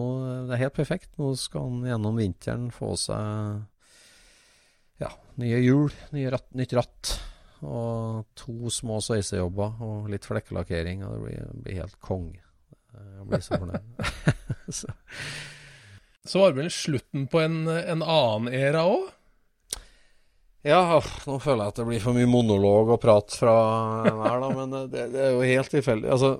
[0.46, 1.10] Det er helt perfekt.
[1.18, 3.64] Nå skal han gjennom vinteren få seg
[5.02, 5.10] ja,
[5.42, 7.14] nye hjul, nye ratt, nytt ratt.
[7.66, 11.02] Og to små sveisejobber og litt flekkelakkering.
[11.06, 12.42] Og det blir, blir helt konge.
[12.94, 13.92] Jeg blir så fornøyd.
[14.80, 14.94] så.
[16.22, 19.14] så var det vel slutten på en, en annen æra òg?
[20.66, 23.54] Ja, nå føler jeg at det blir for mye monolog og prat fra
[24.06, 24.48] hver, da.
[24.54, 26.10] Men det, det er jo helt tilfeldig.
[26.14, 26.32] Altså,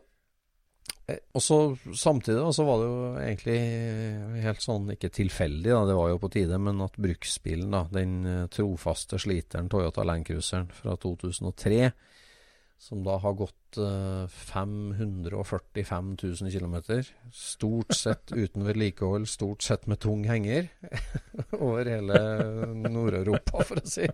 [1.09, 1.59] og så
[1.97, 3.59] Samtidig da, så var det jo egentlig
[4.45, 8.19] helt sånn, ikke tilfeldig, da, det var jo på tide, men at bruksbilen, da, den
[8.29, 11.89] eh, trofaste sliteren Toyota Landcruiseren fra 2003,
[12.79, 16.77] som da har gått eh, 545 000 km,
[17.33, 20.69] stort sett uten vedlikehold, stort sett med tung henger,
[21.65, 22.23] over hele
[22.85, 24.07] Nord-Europa, for å si.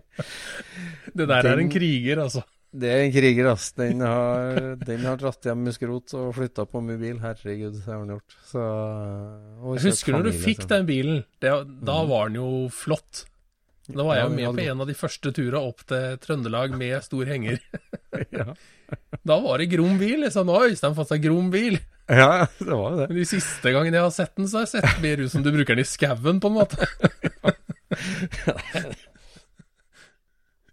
[1.11, 2.47] Det der den, er en kriger, altså.
[2.75, 3.69] Det er en kriger, ass.
[3.77, 7.21] Den har, den har dratt hjem med skrot og flytta på mye bil.
[7.23, 8.35] Herregud, det har han gjort.
[8.49, 8.65] Så,
[9.75, 11.23] jeg husker når du fikk den bilen.
[11.39, 11.53] Det,
[11.87, 12.11] da mm.
[12.11, 13.13] var den jo flott.
[13.85, 17.03] Da var jeg jo med på en av de første turene opp til Trøndelag med
[17.05, 17.61] stor henger.
[19.25, 20.19] Da var det grom bil.
[20.21, 20.45] liksom.
[20.45, 21.79] Nå har Øystein fått seg grom bil.
[22.05, 23.07] Ja, det var det.
[23.09, 25.41] Men de siste gangene jeg har sett den, så har jeg sett mer ut som
[25.41, 26.77] du bruker den i skauen, på en måte.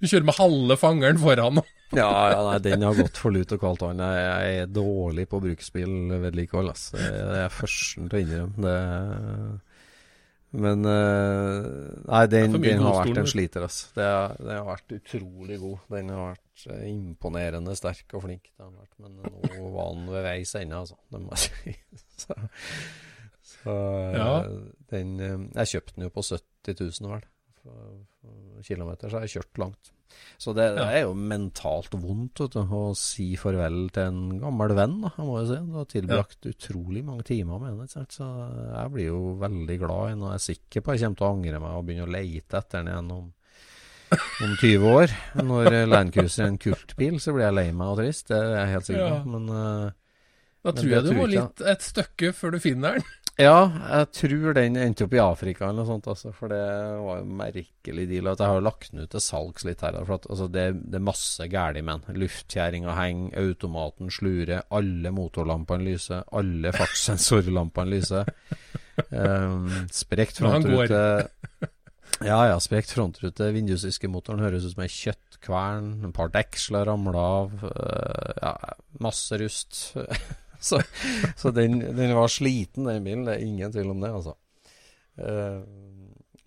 [0.03, 1.61] Du kjører med halve fangeren foran.
[1.95, 4.01] ja, ja nei, den har gått for lut og kaldt vann.
[4.03, 6.73] Jeg er dårlig på bruksbilvedlikehold.
[6.73, 6.99] Altså.
[6.99, 8.81] Jeg er førsten til å innrømme det.
[10.53, 11.69] Men uh,
[12.11, 13.87] Nei, den, den har vært en sliter, altså.
[13.95, 14.09] Det,
[14.43, 15.87] den har vært utrolig god.
[15.95, 18.51] Den har vært uh, imponerende sterk og flink.
[18.59, 20.99] Men nå var den ved veis ende, altså.
[21.15, 21.77] Det må jeg si.
[22.27, 22.37] så,
[23.55, 23.79] så
[24.19, 24.29] ja.
[24.91, 27.31] den Jeg kjøpte den jo på 70 000, vel
[28.67, 29.93] kilometer, så har jeg kjørt langt.
[30.37, 34.99] Så det, det er jo mentalt vondt du, å si farvel til en gammel venn,
[35.05, 35.59] da, jeg må jo si.
[35.69, 36.53] Du har tilbrakt ja.
[36.53, 38.09] utrolig mange timer med den.
[38.13, 41.29] Så jeg blir jo veldig glad når jeg er sikker på at jeg kommer til
[41.29, 43.33] å angre meg og begynne å leite etter den igjen om,
[44.19, 45.17] om 20 år.
[45.53, 48.29] Når Landcruiser er en kultbil, så blir jeg lei meg og trist.
[48.33, 49.19] Det er jeg helt sikker på.
[49.23, 49.35] Ja.
[49.37, 49.99] Men, uh,
[50.63, 53.11] da tror jeg du må litt et stykke før du finner den.
[53.43, 53.57] Ja,
[53.99, 56.61] jeg tror den endte opp i Afrika eller noe sånt, altså, for det
[57.03, 58.31] var jo merkelig deal.
[58.31, 59.99] At jeg har lagt den ut til salgs litt her.
[60.05, 62.21] For at, altså, det, det, er masse galt med den.
[62.23, 68.33] Luftkjerringa henger, automaten slurer, alle motorlampene lyser, alle fartssensorlampene lyser.
[69.09, 70.99] Um, sprekt frontrute
[72.27, 73.49] Ja, ja, sprekt frontrute.
[73.55, 75.89] Vindusviskemotoren høres ut som ei kjøttkvern.
[76.07, 77.57] Et par deksler ramla av.
[77.65, 78.55] Uh, ja,
[79.03, 79.83] masse rust.
[80.63, 80.81] så,
[81.37, 83.27] så den, den, var sliten, den bilen.
[83.29, 84.37] Det er ingen tvil om det, altså.
[85.21, 85.63] Uh,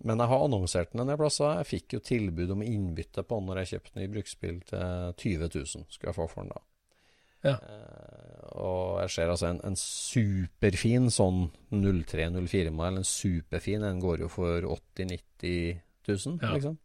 [0.06, 1.58] men jeg har annonsert den en del plasser.
[1.60, 5.50] Jeg fikk jo tilbud om innbytte på den når jeg kjøpte ny bruksbil til 20
[5.54, 5.86] 000.
[5.90, 6.62] Skulle jeg få for den da.
[7.46, 7.56] Ja.
[7.62, 13.00] Uh, og jeg ser altså en, en superfin sånn 03-04-modell.
[13.02, 16.52] En superfin en går jo for 80 000-90 000, ja.
[16.54, 16.78] liksom.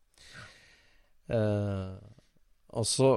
[1.32, 1.96] Uh,
[2.76, 3.12] og så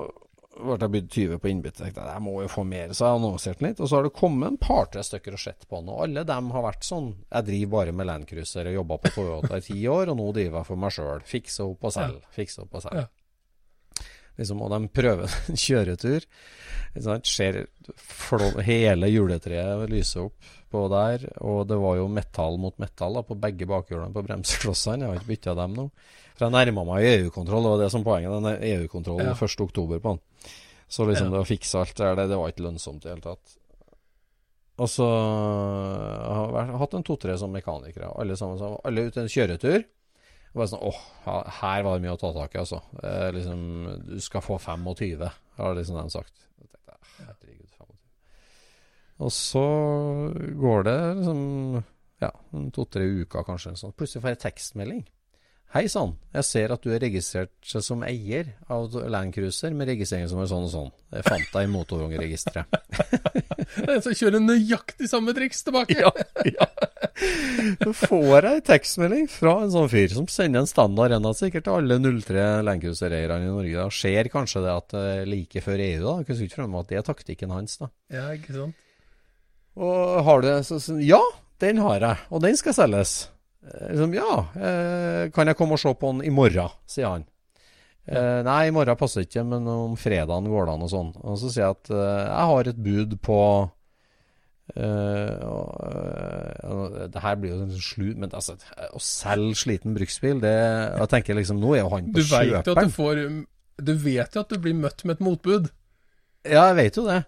[0.55, 1.89] ble jeg bydd 20 på innbytte.
[1.89, 3.81] Jeg jeg må jo få mer, så jeg annonserte litt.
[3.83, 5.91] Og så har det kommet en par-tre stykker og sett på den.
[5.91, 9.59] Og alle dem har vært sånn Jeg driver bare med Landcruiser og jobba på Toyota
[9.59, 11.27] i ti år, og nå driver jeg for meg sjøl.
[11.27, 13.07] Fikser opp og selger, fikser opp og selger.
[13.07, 13.11] Ja.
[14.35, 16.25] Liksom, og de prøver en kjøretur
[16.95, 17.25] Liksom.
[17.27, 17.57] Ser
[18.67, 21.25] hele juletreet lyse opp på der.
[21.43, 25.03] Og det var jo metall mot metall da, på begge bakhjulene på bremseklossene.
[25.03, 25.89] Jeg har ikke bytta dem nå.
[26.35, 28.33] For jeg nærma meg EU-kontroll, det var det som poenget.
[28.43, 29.35] Den EU-kontrollen Ja.
[29.35, 30.23] 1.10 på den.
[30.95, 31.35] Så liksom Ja.
[31.35, 33.57] det å fikse alt der, det, det var ikke lønnsomt i det hele tatt.
[34.83, 38.11] Og så har jeg hatt en to-tre som mekanikere.
[38.19, 39.85] Alle sammen sammen alle ute en kjøretur.
[40.55, 40.99] Og bare sånn, åh,
[41.61, 42.79] her var det mye å ta tak i, altså.
[43.03, 43.63] Eh, liksom,
[44.07, 46.35] du skal få 25, har liksom de sagt.
[46.61, 47.97] Jeg tenkte, herregud, 25.
[49.27, 49.65] Og så
[50.63, 51.43] går det liksom,
[52.23, 52.31] ja,
[52.75, 53.75] to-tre uker kanskje.
[53.79, 53.95] Sånn.
[53.99, 55.03] Plutselig får jeg tekstmelding.
[55.75, 57.51] Hei sann, jeg ser at du er registrert
[57.83, 60.93] som eier av Land Cruiser med registrering som er sånn og sånn.
[61.11, 62.77] Jeg fant deg i motorvognregisteret.
[63.75, 65.97] Det er en som kjører nøyaktig samme triks tilbake.
[65.99, 66.13] Ja,
[66.47, 66.69] ja.
[67.83, 71.67] Så får en tekstmelding fra en sånn fyr som sender en standard en av sikkert
[71.67, 73.75] til alle 03 Landcruiser-eierne i Norge.
[73.75, 76.17] Da ser kanskje det at er like før EU, da.
[76.21, 77.91] Jeg kunne ikke fremme at det er taktikken hans, da.
[78.15, 78.83] Ja, ikke sant?
[79.75, 80.59] Og har du det?
[80.71, 81.25] Så, så, ja,
[81.67, 83.25] den har jeg, og den skal selges.
[83.65, 87.25] Eh, Liksom, ja, eh, kan jeg komme og se på han i morgen, sier han.
[88.05, 91.15] Eh, nei, i morgen passer ikke, men om fredagen går det an og sånn.
[91.25, 93.41] Og så sier jeg at jeg har et bud på
[94.73, 95.37] Uh,
[97.13, 98.55] Det her blir jo en slutt, men altså,
[98.97, 102.65] å selge sliten bruksbil, det Jeg tenker liksom, nå er jo han Du på vet
[102.65, 103.21] jo at du får
[103.77, 105.69] Du vet jo at du blir møtt med et motbud.
[106.49, 107.21] Ja, jeg vet jo det.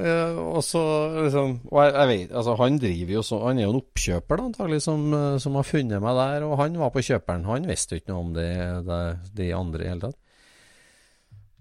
[0.00, 0.80] Eh, og så
[1.26, 4.38] liksom Og jeg, jeg vet Altså, han driver jo så Han er jo en oppkjøper,
[4.38, 6.46] da, antagelig, som, eh, som har funnet meg der.
[6.48, 7.46] Og han var på kjøperen.
[7.50, 8.50] Han visste jo ikke noe om det,
[8.86, 9.00] det,
[9.36, 10.18] de andre i hele tatt.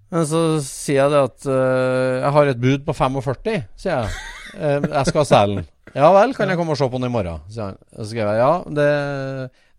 [0.10, 4.22] Men så sier jeg det at uh, jeg har et bud på 45, sier jeg.
[4.56, 5.68] Uh, jeg skal selge den.
[5.94, 7.44] Ja vel, kan jeg komme og se på den i morgen?
[7.50, 7.78] sier han.
[7.94, 8.88] Så skrev jeg ja, det,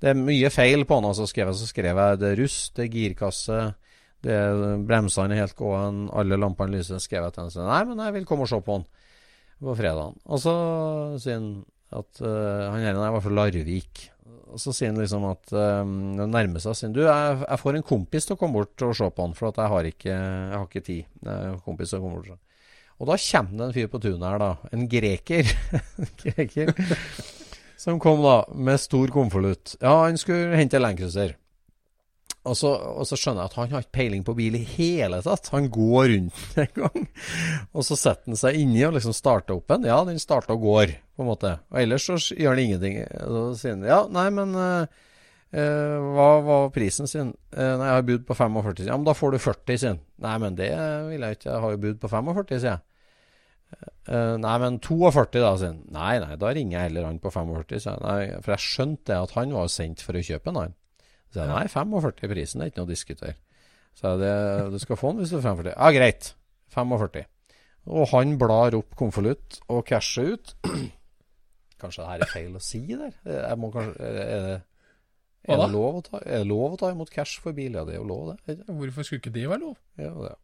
[0.02, 1.10] det er mye feil på den.
[1.10, 3.58] Og så skrev jeg, så skrev jeg det er rust, det er girkasse,
[4.24, 7.00] det er bremsene er helt gåen, alle lampene lyser.
[7.00, 7.68] skrev jeg til han.
[7.70, 8.88] Nei, men jeg vil komme og se på han
[9.60, 10.16] på fredagen.
[10.28, 10.54] Og så
[11.20, 11.52] sier han
[11.90, 14.04] at uh, han her er hvert fall Larvik.
[14.50, 16.76] Og så sier han liksom at um, det nærmer seg.
[16.76, 19.26] Sier han, du, jeg, jeg får en kompis til å komme bort og se på
[19.26, 21.10] han, for at jeg har ikke, jeg har ikke tid.
[21.20, 22.46] Det er en kompis til å komme bort.
[23.00, 24.52] og da kommer det en fyr på tunet her, da.
[24.76, 25.52] En greker.
[26.00, 26.74] En greker.
[27.80, 29.78] Som kom da med stor konvolutt.
[29.80, 31.38] Ja, han skulle hente Landcruiser.
[32.48, 35.18] Og så, og så skjønner jeg at han har ikke peiling på bil i hele
[35.24, 35.50] tatt.
[35.52, 37.04] Han går rundt en gang.
[37.76, 39.84] Og så setter han seg inni og liksom starter opp en.
[39.88, 41.58] Ja, den starter og går, på en måte.
[41.68, 42.98] Og ellers så gjør han ingenting.
[43.04, 45.04] Så sier han ja, nei, men uh,
[46.16, 47.34] hva var prisen sin?
[47.52, 48.86] Eh, nei, jeg har bud på 45.
[48.88, 50.04] Ja, men da får du 40, sier han.
[50.24, 50.72] Nei, men det
[51.10, 51.50] vil jeg ikke.
[51.50, 52.84] Jeg har jo bud på 45, sier jeg.
[54.40, 55.82] Nei, men 42 da, sier han.
[55.92, 58.02] Nei, nei, da ringer jeg heller han på 45, sier jeg.
[58.06, 60.79] Nei, for jeg skjønte at han var sendt for å kjøpe en, han.
[61.30, 63.36] Så jeg, nei, 45 i prisen, er ikke noe å diskutere.
[63.98, 64.32] Så jeg, det,
[64.74, 65.74] du skal få den hvis du er 45.
[65.76, 66.32] Ja, greit.
[66.74, 67.28] 45.
[67.90, 70.54] Og han blar opp konvolutt og casher ut.
[71.80, 73.14] Kanskje det her er feil å si der?
[73.24, 74.58] Jeg må kanskje Er det,
[75.48, 77.78] er det, lov, å ta, er det lov å ta imot cash for bil?
[77.78, 78.58] Ja, det er jo lov, det.
[78.68, 79.78] Hvorfor skulle ikke det være lov?
[79.96, 80.34] Ja, det.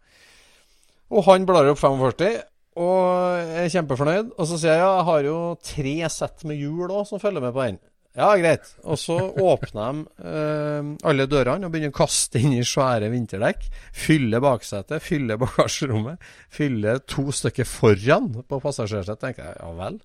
[1.13, 2.39] Og han blar opp 45,
[2.81, 4.33] og er kjempefornøyd.
[4.33, 5.37] Og så sier jeg ja, jeg har jo
[5.69, 7.79] tre sett med hjul òg som følger med på den.
[8.17, 8.71] Ja, greit.
[8.89, 13.67] Og så åpner de eh, alle dørene og begynner å kaste inn i svære vinterdekk.
[13.93, 16.23] Fylle baksetet, fylle bagasjerommet.
[16.53, 19.21] Fylle to stykker foran på passasjersetet.
[19.21, 20.01] tenker jeg, ja vel.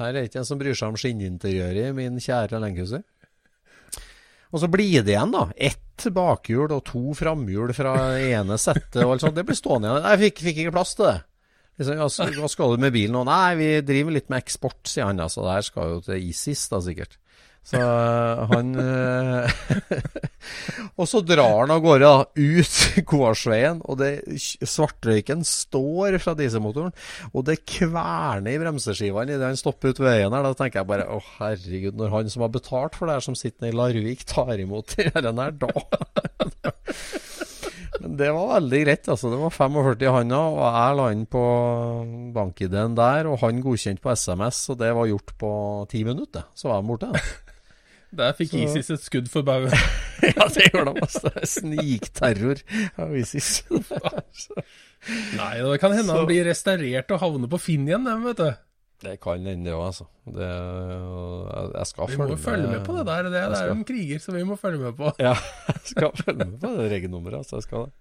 [0.00, 3.04] Her er ikke en som bryr seg om skinninteriøret i min kjære Landcruiser.
[4.54, 5.46] Og så blir det igjen, da.
[5.54, 9.02] Ett bakhjul og to framhjul fra ene settet.
[9.04, 9.38] og alt sånt.
[9.38, 10.10] Det blir stående igjen.
[10.10, 11.18] Jeg fikk, fikk ikke plass til det.
[11.78, 13.24] Liksom, hva skal du med bilen nå?
[13.26, 15.22] Nei, vi driver litt med eksport, sier han.
[15.22, 17.18] Altså, det her skal jo til ISIS, da, sikkert.
[17.64, 19.48] Så øh, han øh,
[21.00, 22.74] Og så drar han av gårde ut
[23.08, 24.10] gårdsveien, og det,
[24.60, 26.92] svartrøyken står fra dieselmotoren,
[27.32, 30.44] og det kverner i bremseskivene idet han stopper ut veien her.
[30.44, 33.38] Da tenker jeg bare å herregud, når han som har betalt for det her, som
[33.38, 35.72] sitter i Larvik, tar imot den her, da
[38.04, 39.08] Men det var veldig greit.
[39.08, 41.44] altså Det var 45 i handa, og jeg la inn på
[42.34, 43.30] bank-ID-en der.
[43.30, 45.52] Og han godkjente på SMS, og det var gjort på
[45.88, 46.44] ti minutter.
[46.58, 47.14] Så var han borte.
[48.16, 49.72] Der fikk Så- ISIS et skudd for baugen.
[50.22, 51.00] ja, det gjorde de.
[51.06, 51.32] Altså.
[51.56, 52.60] Snikterror
[53.02, 53.64] av ISIS.
[55.38, 58.40] Nei, det kan hende Så- han blir restaurert og havner på Finn igjen, dem, vet
[58.40, 58.52] du.
[59.04, 60.06] Det kan hende, det òg, altså.
[60.24, 62.12] Det, jeg, følge med.
[62.14, 63.22] Vi må jo følge med på det der.
[63.26, 65.10] Det, det er skal- en kriger som vi må følge med på.
[65.20, 65.34] Ja,
[65.68, 67.58] jeg skal følge med på det regelnummeret, altså.
[67.60, 67.92] Jeg skal det.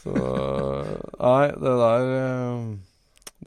[0.00, 0.14] Så
[1.20, 2.62] Nei, det der eh,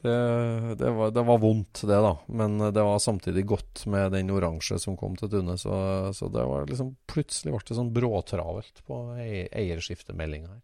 [0.04, 2.10] det, det, var, det var vondt, det, da.
[2.28, 5.56] Men det var samtidig godt med den oransje som kom til Tune.
[5.60, 5.72] Så,
[6.14, 10.62] så det var liksom Plutselig ble det sånn bråtravelt på ei- eierskiftemeldinga her.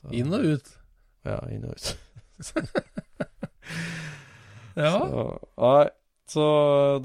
[0.00, 0.72] Så- Inn og ut.
[1.28, 1.92] Ja, inn og ut.
[4.74, 4.92] Ja.
[5.04, 5.22] Så,
[5.60, 5.88] nei,
[6.32, 6.44] så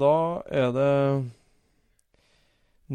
[0.00, 0.12] da
[0.56, 0.92] er det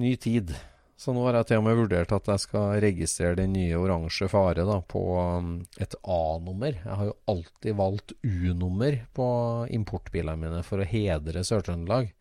[0.02, 0.56] ny tid.
[1.04, 4.30] Så nå har jeg til og med vurdert at jeg skal registrere den nye oransje
[4.32, 5.50] fare da, på um,
[5.84, 6.78] et A-nummer.
[6.78, 9.28] Jeg har jo alltid valgt U-nummer på
[9.76, 12.14] importbilene mine for å hedre Sør-Trøndelag.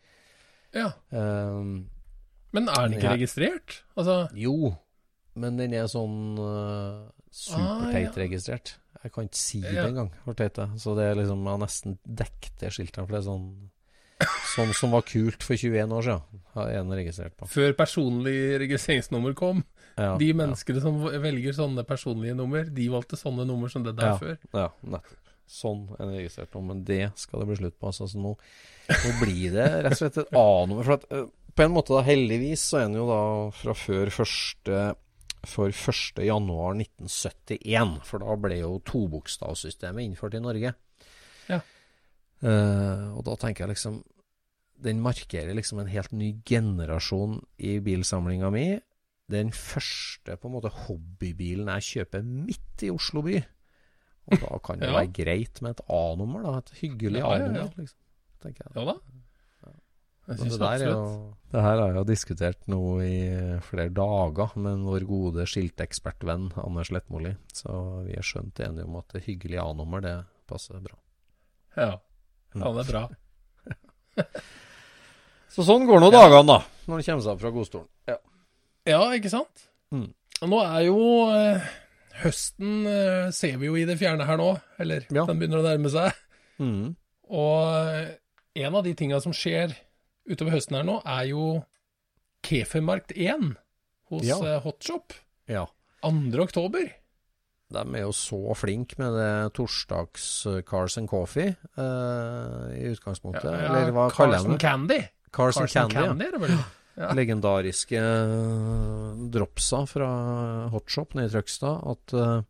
[0.74, 0.88] ja.
[1.14, 1.84] Um,
[2.50, 3.76] Men er den ikke jeg, registrert?
[3.94, 4.74] Altså jo,
[5.38, 8.58] men den er sånn uh, superteit Ah, ja.
[9.02, 10.74] Jeg kan ikke si det engang, hvor teit det er.
[10.78, 13.00] Så det er liksom, jeg har nesten dekket det skiltet.
[13.00, 13.46] For det er sånn
[14.54, 17.48] Sånn som var kult for 21 år siden, har en registrert på.
[17.48, 19.62] Før personlig registreringsnummer kom.
[19.96, 20.36] Ja, De ja.
[20.36, 24.16] menneskene som velger sånne personlige nummer, de valgte sånne nummer som det der Ja.
[24.20, 24.38] før.
[24.52, 25.18] Ja, nettopp.
[25.52, 27.90] Sånn er det registrert nå, men det skal det bli slutt på.
[27.90, 28.36] Altså, nå,
[28.88, 30.84] nå blir det rett og slett et A-nummer.
[30.86, 34.08] For at, eh, på en måte, da, heldigvis, så er den jo da fra før
[34.14, 34.94] første
[35.44, 36.22] for 1.
[36.24, 37.98] januar 1971.
[38.06, 40.72] For da ble jo tobokstavsystemet innført i Norge.
[41.50, 41.60] Ja.
[42.42, 44.00] Uh, og da tenker jeg liksom
[44.82, 48.66] Den markerer liksom en helt ny generasjon i bilsamlinga mi.
[49.30, 53.36] Den første på en måte hobbybilen jeg kjøper midt i Oslo by.
[54.32, 54.96] Og da kan det Ja.
[55.00, 56.58] være greit med et A-nummer, da.
[56.58, 57.44] Et hyggelig Ja, ja, ja.
[57.46, 57.98] A-nummer, liksom.
[58.42, 58.74] Tenker jeg.
[58.76, 58.96] Ja da.
[60.28, 63.90] Jeg Så syns det, der jo, det her har jeg jo diskutert nå i flere
[63.90, 67.32] dager med vår gode skiltekspertvenn Anders Lettmoli.
[67.52, 70.94] Så vi er skjønt enige om at det hyggelige A-nummer, det passer bra.
[71.76, 71.98] Ja.
[72.54, 73.08] ja, det er bra.
[75.52, 76.58] Så sånn går nå dagene, da.
[76.88, 77.88] Når han kommer seg opp fra godstolen.
[78.08, 78.16] Ja.
[78.88, 79.66] Ja, ikke sant?
[79.92, 80.08] Mm.
[80.48, 80.98] Nå er jo
[81.30, 81.66] eh,
[82.22, 84.48] Høsten eh, ser vi jo i det fjerne her nå.
[84.82, 85.26] Eller Ja.
[85.28, 86.16] den begynner å nærme seg.
[86.62, 86.94] Mm.
[87.30, 88.08] Og eh,
[88.64, 89.76] en av de tinga som skjer
[90.28, 91.44] utover høsten her nå, er jo
[92.46, 93.54] Kefermarkt 1
[94.10, 94.38] hos Ja.
[94.42, 95.12] eh, Hotshop.
[95.48, 95.66] ja.
[96.02, 96.40] 2.
[96.42, 96.88] oktober.
[97.72, 103.46] De er jo så flinke med det torsdags eh, Cars and Coffee eh, i utgangspunktet.
[103.46, 104.60] Eller hva kaller de det?
[104.60, 104.98] Candy.
[104.98, 105.94] Cars and Carson Candy.
[105.96, 106.54] Candy, det vel?
[106.58, 106.62] ja.
[106.92, 107.08] Ja.
[107.16, 110.08] Legendariske eh, dropsa fra
[110.74, 111.78] Hotshop nede i Trøgstad.
[111.88, 112.42] At uh,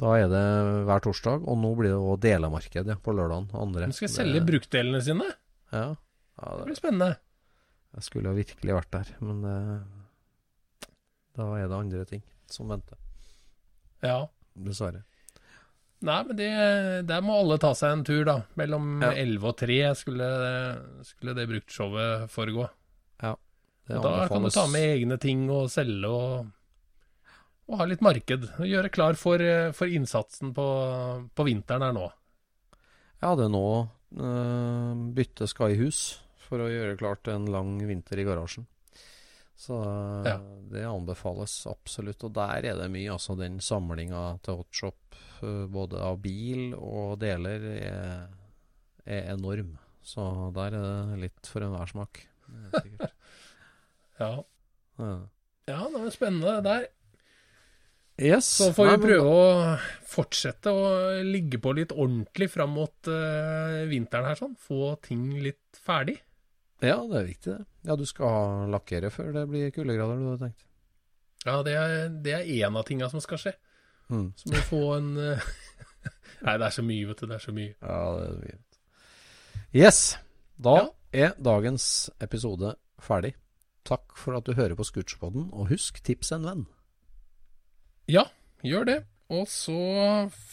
[0.00, 0.44] da er det
[0.88, 3.50] hver torsdag, og nå blir det òg delemarked ja, på lørdagen.
[3.52, 3.90] Andre.
[3.90, 5.28] De skal Det- selge bruktdelene sine.
[5.74, 5.84] Ja.
[5.92, 7.10] ja Det det, blir spennende.
[7.98, 10.88] jeg skulle virkelig vært der, men uh,
[11.36, 12.96] da er det andre ting som venter.
[14.02, 14.22] Ja.
[14.56, 15.04] Dessverre.
[16.06, 16.48] Nei, men det,
[17.08, 18.36] der må alle ta seg en tur, da.
[18.60, 19.10] Mellom Ja.
[19.18, 20.28] 11 og 3 skulle,
[21.08, 22.68] skulle det bruktshowet foregå.
[23.24, 23.32] Ja,
[23.88, 26.46] Det da kan du ta med egne ting og selge og,
[27.66, 28.46] og ha litt marked.
[28.60, 29.42] Og gjøre klar for,
[29.74, 30.66] for innsatsen på,
[31.34, 32.06] på vinteren her nå.
[33.18, 33.66] Ja, det er nå
[34.22, 38.68] øh, bytte skal i hus for å gjøre klart en lang vinter i garasjen.
[39.58, 40.36] Så eh, Ja.
[40.70, 42.22] det anbefales absolutt.
[42.28, 43.10] Og der er det mye.
[43.16, 48.28] Altså den samlinga til Hotshop, uh, både av bil og deler, er,
[49.04, 49.74] er enorm.
[50.02, 50.22] Så
[50.54, 52.22] der er det litt for enhver smak.
[52.78, 53.12] Sikkert.
[54.18, 54.32] Ja,
[54.98, 55.10] Ja.
[55.70, 56.86] ja det er spennende det der.
[58.18, 58.48] Yes.
[58.58, 59.78] Så får Nei, vi men- prøve å
[60.10, 60.88] fortsette å
[61.22, 64.56] ligge på litt ordentlig fram mot uh, vinteren her, sånn.
[64.58, 66.16] Få ting litt ferdig.
[66.82, 67.66] Ja, det er viktig, det.
[67.88, 70.64] Ja, du skal lakkere før det blir kuldegrader, du hadde tenkt.
[71.46, 73.52] Ja, det er, det er en av tinga som skal skje.
[74.12, 74.26] Mm.
[74.36, 75.44] Så må du få en eh,
[76.44, 77.26] Nei, det er så mye, vet du.
[77.30, 77.74] Det er så mye.
[77.80, 78.58] Ja, det er mye.
[79.76, 80.00] Yes.
[80.58, 80.86] Da Ja.
[81.28, 81.86] er dagens
[82.24, 83.32] episode ferdig.
[83.88, 86.66] Takk for at du hører på Scootspodden, og husk, tips en venn.
[88.08, 88.26] Ja,
[88.64, 88.98] gjør det.
[89.32, 89.78] Og så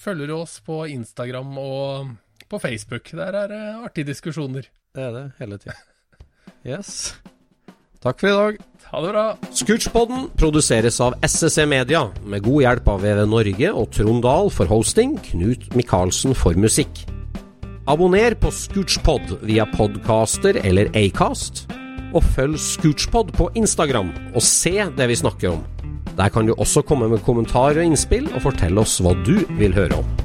[0.04, 2.14] følger du oss på Instagram og
[2.52, 3.12] på Facebook.
[3.16, 4.68] Der er det artige diskusjoner.
[4.96, 5.76] Det er det hele tida.
[6.66, 7.14] Yes.
[8.02, 8.64] Takk for i dag.
[8.86, 9.26] Ha det bra.
[9.54, 14.70] Scootspodden produseres av SSC Media, med god hjelp av VV Norge og Trond Dahl for
[14.70, 17.04] hosting, Knut Micaelsen for musikk.
[17.90, 21.66] Abonner på Scootspod via podcaster eller Acast,
[22.16, 25.66] og følg Scootspod på Instagram og se det vi snakker om.
[26.16, 29.76] Der kan du også komme med kommentarer og innspill, og fortelle oss hva du vil
[29.76, 30.25] høre om.